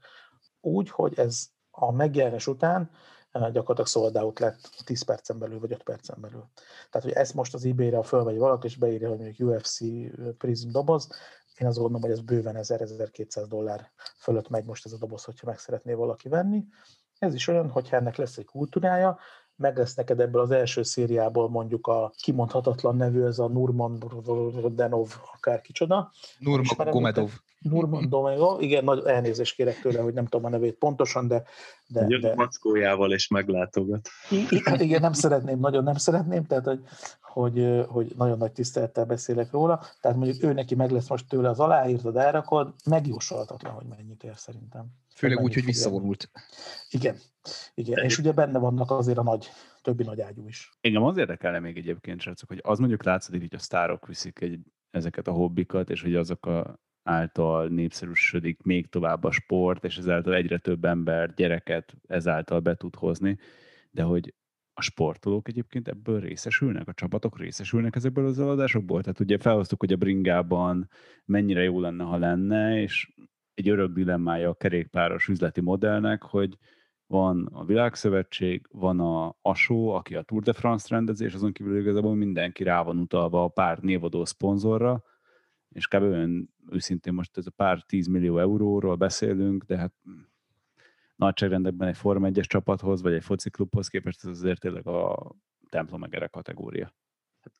[0.60, 2.90] úgy, hogy ez a megjelenés után
[3.32, 6.48] gyakorlatilag sold out lett 10 percen belül, vagy 5 percen belül.
[6.90, 9.78] Tehát, hogy ezt most az eBay-re fölvegy valaki, és beírja, hogy mondjuk UFC
[10.38, 11.08] Prism doboz,
[11.58, 15.46] én azt gondolom, hogy ez bőven 1000-1200 dollár fölött megy most ez a doboz, hogyha
[15.46, 16.64] meg szeretné valaki venni.
[17.18, 19.18] Ez is olyan, hogyha ennek lesz egy kultúrája,
[19.56, 24.02] meg lesz neked ebből az első szériából mondjuk a kimondhatatlan nevű, ez a Nurman
[24.74, 26.12] Denov, akár kicsoda.
[26.38, 27.30] Nurman Gomedov.
[27.58, 31.42] Nurman Domego, igen, nagy elnézést kérek tőle, hogy nem tudom a nevét pontosan, de...
[31.86, 32.34] de, Jön de...
[32.34, 34.08] mackójával és meglátogat.
[34.50, 36.80] Igen, igen, nem szeretném, nagyon nem szeretném, tehát hogy,
[37.40, 41.48] hogy, hogy nagyon nagy tisztelettel beszélek róla, tehát mondjuk ő neki meg lesz most tőle
[41.48, 44.86] az aláírtad, elrakod, megjósolhatatlan, hogy mennyit ér szerintem.
[45.14, 46.30] Főleg úgy, hogy visszavonult.
[46.90, 47.16] Igen,
[47.74, 49.48] igen, és ugye benne vannak azért a nagy,
[49.82, 50.70] többi nagy ágyú is.
[50.80, 54.60] Engem az érdekelne még egyébként, srácok, hogy az mondjuk látszik, hogy a sztárok viszik egy,
[54.90, 60.34] ezeket a hobbikat, és hogy azok a által népszerűsödik még tovább a sport, és ezáltal
[60.34, 63.38] egyre több ember, gyereket ezáltal be tud hozni,
[63.90, 64.34] de hogy
[64.78, 69.02] a sportolók egyébként ebből részesülnek, a csapatok részesülnek ezekből az eladásokból?
[69.02, 70.88] Tehát ugye felhoztuk, hogy a bringában
[71.24, 73.12] mennyire jó lenne, ha lenne, és
[73.54, 76.58] egy örök dilemmája a kerékpáros üzleti modellnek, hogy
[77.06, 82.14] van a Világszövetség, van a ASO, aki a Tour de France rendezés, azon kívül igazából
[82.14, 85.02] mindenki rá van utalva a pár névadó szponzorra,
[85.68, 86.02] és kb.
[86.02, 89.92] olyan őszintén most ez a pár tízmillió euróról beszélünk, de hát
[91.16, 95.32] nagyságrendekben egy Form 1-es csapathoz, vagy egy fociklubhoz képest ez azért tényleg a
[95.68, 96.94] templomegere kategória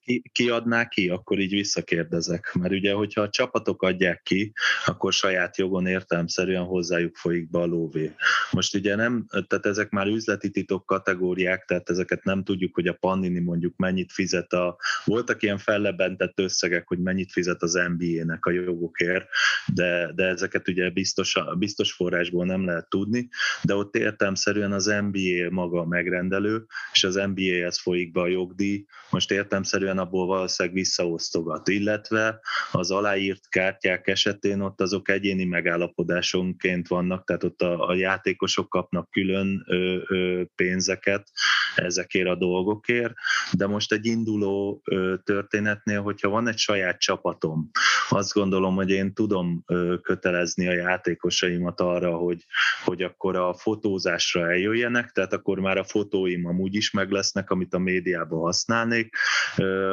[0.07, 2.55] ki, ki adná ki, akkor így visszakérdezek.
[2.55, 4.53] Mert ugye, hogyha a csapatok adják ki,
[4.85, 8.13] akkor saját jogon értelmszerűen hozzájuk folyik be a lóvé.
[8.51, 12.93] Most ugye nem, tehát ezek már üzleti titok kategóriák, tehát ezeket nem tudjuk, hogy a
[12.93, 18.51] Panini mondjuk mennyit fizet a, voltak ilyen fellebentett összegek, hogy mennyit fizet az NBA-nek a
[18.51, 19.29] jogokért,
[19.75, 23.29] de, de ezeket ugye biztos, biztos forrásból nem lehet tudni,
[23.63, 28.85] de ott értelmszerűen az NBA maga a megrendelő, és az NBA-hez folyik be a jogdíj.
[29.11, 32.41] Most értelmszerűen egyszerűen abból valószínűleg visszaosztogat, illetve
[32.73, 39.11] az aláírt kártyák esetén ott azok egyéni megállapodásonként vannak, tehát ott a, a játékosok kapnak
[39.11, 41.31] külön ö, ö, pénzeket
[41.75, 43.13] ezekért a dolgokért,
[43.53, 47.71] de most egy induló ö, történetnél, hogyha van egy saját csapatom,
[48.09, 52.47] azt gondolom, hogy én tudom ö, kötelezni a játékosaimat arra, hogy,
[52.85, 57.75] hogy akkor a fotózásra eljöjjenek, tehát akkor már a fotóim amúgy is meg lesznek, amit
[57.75, 59.17] a médiában használnék,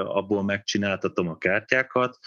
[0.05, 2.17] abból megcsináltatom a kártyákat,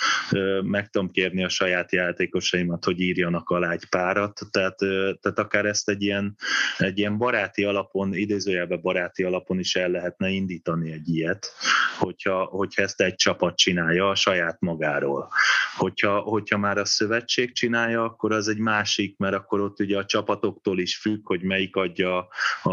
[0.62, 4.76] meg tudom kérni a saját játékosaimat, hogy írjanak alá egy párat, tehát,
[5.20, 6.36] tehát akár ezt egy ilyen,
[6.78, 11.52] egy ilyen baráti alapon, idézőjelben baráti alapon is el lehetne indítani egy ilyet,
[11.98, 15.28] hogyha, hogyha ezt egy csapat csinálja a saját magáról.
[15.76, 20.04] Hogyha, hogyha már a szövetség csinálja, akkor az egy másik, mert akkor ott ugye a
[20.04, 22.28] csapatoktól is függ, hogy melyik adja
[22.62, 22.70] a,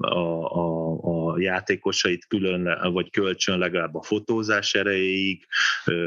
[0.00, 5.46] a, a, a játékosait külön, vagy kölcsön legalább a fotózás erejéig,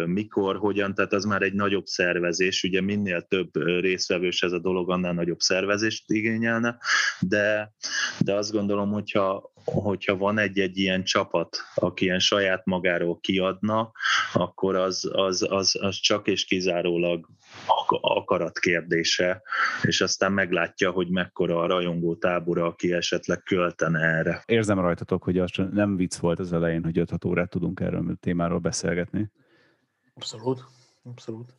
[0.05, 4.91] mikor, hogyan, tehát az már egy nagyobb szervezés, ugye minél több részvevős ez a dolog,
[4.91, 6.77] annál nagyobb szervezést igényelne,
[7.19, 7.73] de,
[8.19, 13.91] de azt gondolom, hogyha, hogyha van egy-egy ilyen csapat, aki ilyen saját magáról kiadna,
[14.33, 17.27] akkor az, az, az, az csak és kizárólag
[18.01, 19.41] akarat kérdése,
[19.83, 24.43] és aztán meglátja, hogy mekkora a rajongó tábora, aki esetleg költene erre.
[24.45, 28.15] Érzem rajtatok, hogy az nem vicc volt az elején, hogy 5 órát tudunk erről a
[28.19, 29.31] témáról beszélgetni.
[30.13, 30.65] Abszolút,
[31.03, 31.53] abszolút.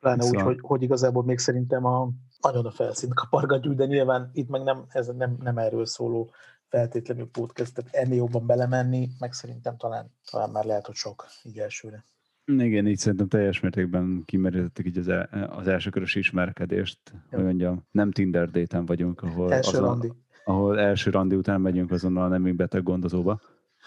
[0.00, 0.40] Pláne szóval...
[0.40, 2.08] úgy, hogy, hogy igazából még szerintem a,
[2.40, 6.30] nagyon a felszínt kapargatjuk, de nyilván itt meg nem, ez nem, nem erről szóló
[6.68, 12.04] feltétlenül podcastet ennél jobban belemenni, meg szerintem talán, talán már lehet, hogy sok így elsőre.
[12.46, 17.18] Igen, így szerintem teljes mértékben kimerítettük így az, el, az első körös ismerkedést, Jó.
[17.30, 20.12] hogy mondjam, nem Tinder déten vagyunk, ahol, első azon, randi.
[20.44, 23.40] ahol első randi után megyünk azonnal nem beteg gondozóba.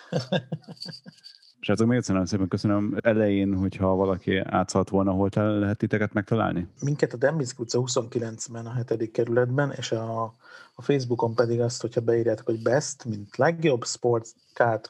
[1.60, 2.98] Srácok, még egyszer nagyon szépen köszönöm.
[3.02, 6.68] Elején, hogyha valaki átszalt volna, hol lehet titeket megtalálni?
[6.82, 10.24] Minket a Dembiszk utca 29-ben a hetedik kerületben, és a,
[10.76, 14.30] a Facebookon pedig azt, hogyha beírjátok, hogy best, mint legjobb, sports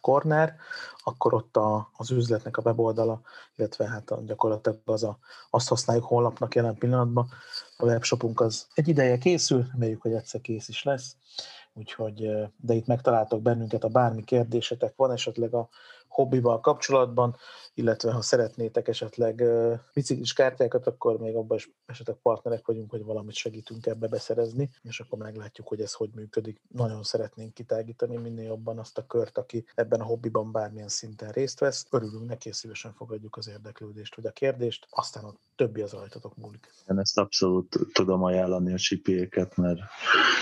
[0.01, 0.55] corner,
[1.03, 3.22] akkor ott a, az üzletnek a weboldala,
[3.55, 5.18] illetve hát a, gyakorlatilag az a,
[5.49, 7.30] azt használjuk honlapnak jelen pillanatban.
[7.78, 11.15] A webshopunk az egy ideje készül, reméljük, hogy egyszer kész is lesz.
[11.74, 15.70] Úgyhogy, de itt megtaláltok bennünket, a bármi kérdésetek van, esetleg a
[16.18, 17.36] hobbival kapcsolatban,
[17.78, 19.43] illetve ha szeretnétek esetleg
[19.93, 24.99] biciklis kártyákat, akkor még abban is esetleg partnerek vagyunk, hogy valamit segítünk ebbe beszerezni, és
[24.99, 26.61] akkor meglátjuk, hogy ez hogy működik.
[26.67, 31.59] Nagyon szeretnénk kitágítani minél jobban azt a kört, aki ebben a hobbiban bármilyen szinten részt
[31.59, 31.88] vesz.
[31.89, 36.69] Örülünk neki, szívesen fogadjuk az érdeklődést vagy a kérdést, aztán a többi az rajtatok múlik.
[36.89, 39.80] Én ezt abszolút tudom ajánlani a csipiéket, mert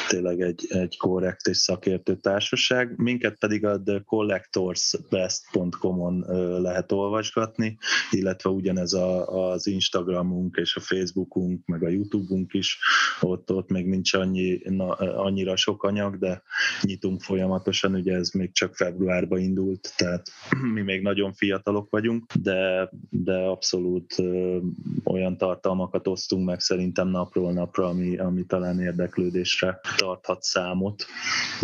[0.07, 2.97] tényleg egy, egy korrekt és szakértő társaság.
[2.97, 5.43] Minket pedig a The Collectors Best
[5.79, 6.19] com-on
[6.61, 6.91] lehet
[7.25, 7.77] olvasgatni,
[8.11, 12.79] illetve ugyanez a, az Instagramunk és a Facebookunk, meg a YouTubeunk is,
[13.19, 16.43] ott, ott még nincs annyi, na, annyira sok anyag, de
[16.81, 20.27] nyitunk folyamatosan, ugye ez még csak februárban indult, tehát
[20.73, 24.57] mi még nagyon fiatalok vagyunk, de, de abszolút ö,
[25.03, 31.05] olyan tartalmakat osztunk meg szerintem napról napra, ami, ami talán érdeklődésre tarthat számot,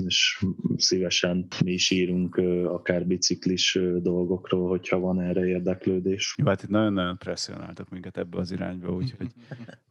[0.06, 0.46] és
[0.76, 6.36] szívesen mi is írunk ö, akár biciklis dolgokról, hogyha van erre érdeklődés.
[6.38, 9.28] Jó, hát itt nagyon-nagyon presszionáltak minket ebbe az irányba, úgyhogy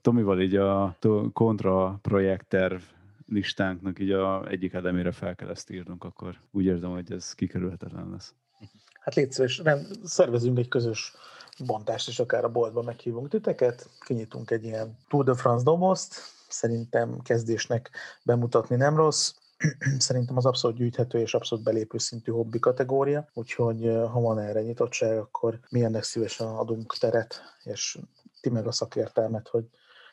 [0.01, 0.97] Tomival így a
[1.33, 2.81] kontra projektterv
[3.27, 8.11] listánknak így a egyik elemére fel kell ezt írnunk, akkor úgy érzem, hogy ez kikerülhetetlen
[8.11, 8.35] lesz.
[9.01, 9.63] Hát légy szíves,
[10.05, 11.15] szervezünk egy közös
[11.67, 16.15] bontást, és akár a boltba meghívunk titeket, kinyitunk egy ilyen Tour de France domozt,
[16.49, 17.91] szerintem kezdésnek
[18.23, 19.35] bemutatni nem rossz,
[19.99, 25.19] szerintem az abszolút gyűjthető és abszolút belépő szintű hobbi kategória, úgyhogy ha van erre nyitottság,
[25.19, 27.99] akkor mi ennek szívesen adunk teret, és
[28.41, 29.65] ti meg a szakértelmet, hogy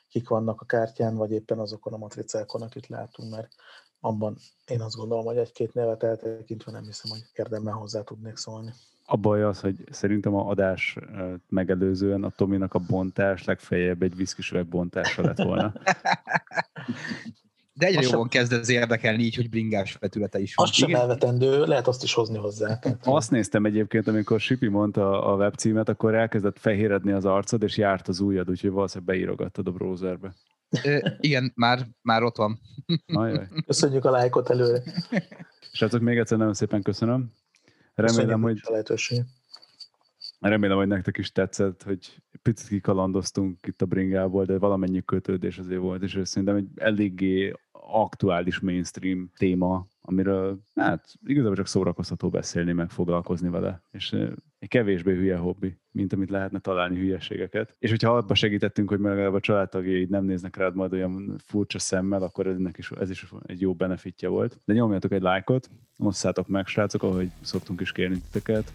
[0.10, 3.52] kik vannak a kártyán, vagy éppen azokon a matricákon, akit látunk, mert
[4.00, 4.38] abban
[4.68, 8.74] én azt gondolom, hogy egy-két nevet eltekintve nem hiszem, hogy érdemben hozzá tudnék szólni.
[9.06, 10.98] A baj az, hogy szerintem a adás
[11.50, 15.74] megelőzően a Tominak a bontás legfeljebb egy viszkisüveg bontása lett volna.
[17.78, 20.66] De egyre Azt jobban kezd ez érdekelni így, hogy bringás vetülete is van.
[20.66, 22.80] Azt sem elvetendő, lehet azt is hozni hozzá.
[23.04, 28.08] Azt néztem egyébként, amikor Sipi mondta a webcímet, akkor elkezdett fehéredni az arcod, és járt
[28.08, 30.36] az ujjad, úgyhogy valószínűleg beírogattad a browserbe.
[30.84, 32.60] Ö, igen, már, már ott van.
[33.06, 33.48] Ajaj.
[33.66, 34.84] Köszönjük a lájkot előre.
[35.72, 37.32] Srácok, még egyszer nagyon szépen köszönöm.
[37.96, 39.26] Köszönjük Remélem, hogy is a lehetőséget.
[40.40, 45.82] Remélem, hogy nektek is tetszett, hogy picit kikalandoztunk itt a bringából, de valamennyi kötődés azért
[45.82, 47.54] volt, és szerintem egy eléggé
[47.90, 53.82] aktuális mainstream téma, amiről hát igazából csak szórakoztató beszélni, meg foglalkozni vele.
[53.92, 54.12] És
[54.60, 57.76] egy kevésbé hülye hobbi, mint amit lehetne találni hülyeségeket.
[57.80, 62.22] És hogyha abba segítettünk, hogy legalább a családtagjaid nem néznek rád majd olyan furcsa szemmel,
[62.22, 64.60] akkor ennek is, ez is egy jó benefitja volt.
[64.66, 68.72] De nyomjatok egy lájkot, osszátok meg, srácok, ahogy szoktunk is kérni titeket.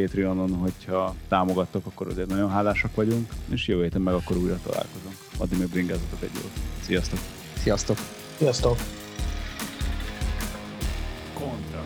[0.00, 5.14] Patreonon, hogyha támogattok, akkor azért nagyon hálásak vagyunk, és jövő héten meg akkor újra találkozunk.
[5.38, 6.52] Addig még bringázatok egy jót.
[6.80, 7.18] Sziasztok!
[7.56, 7.96] Sziasztok!
[8.36, 8.76] Sziasztok!
[11.34, 11.77] Kontra.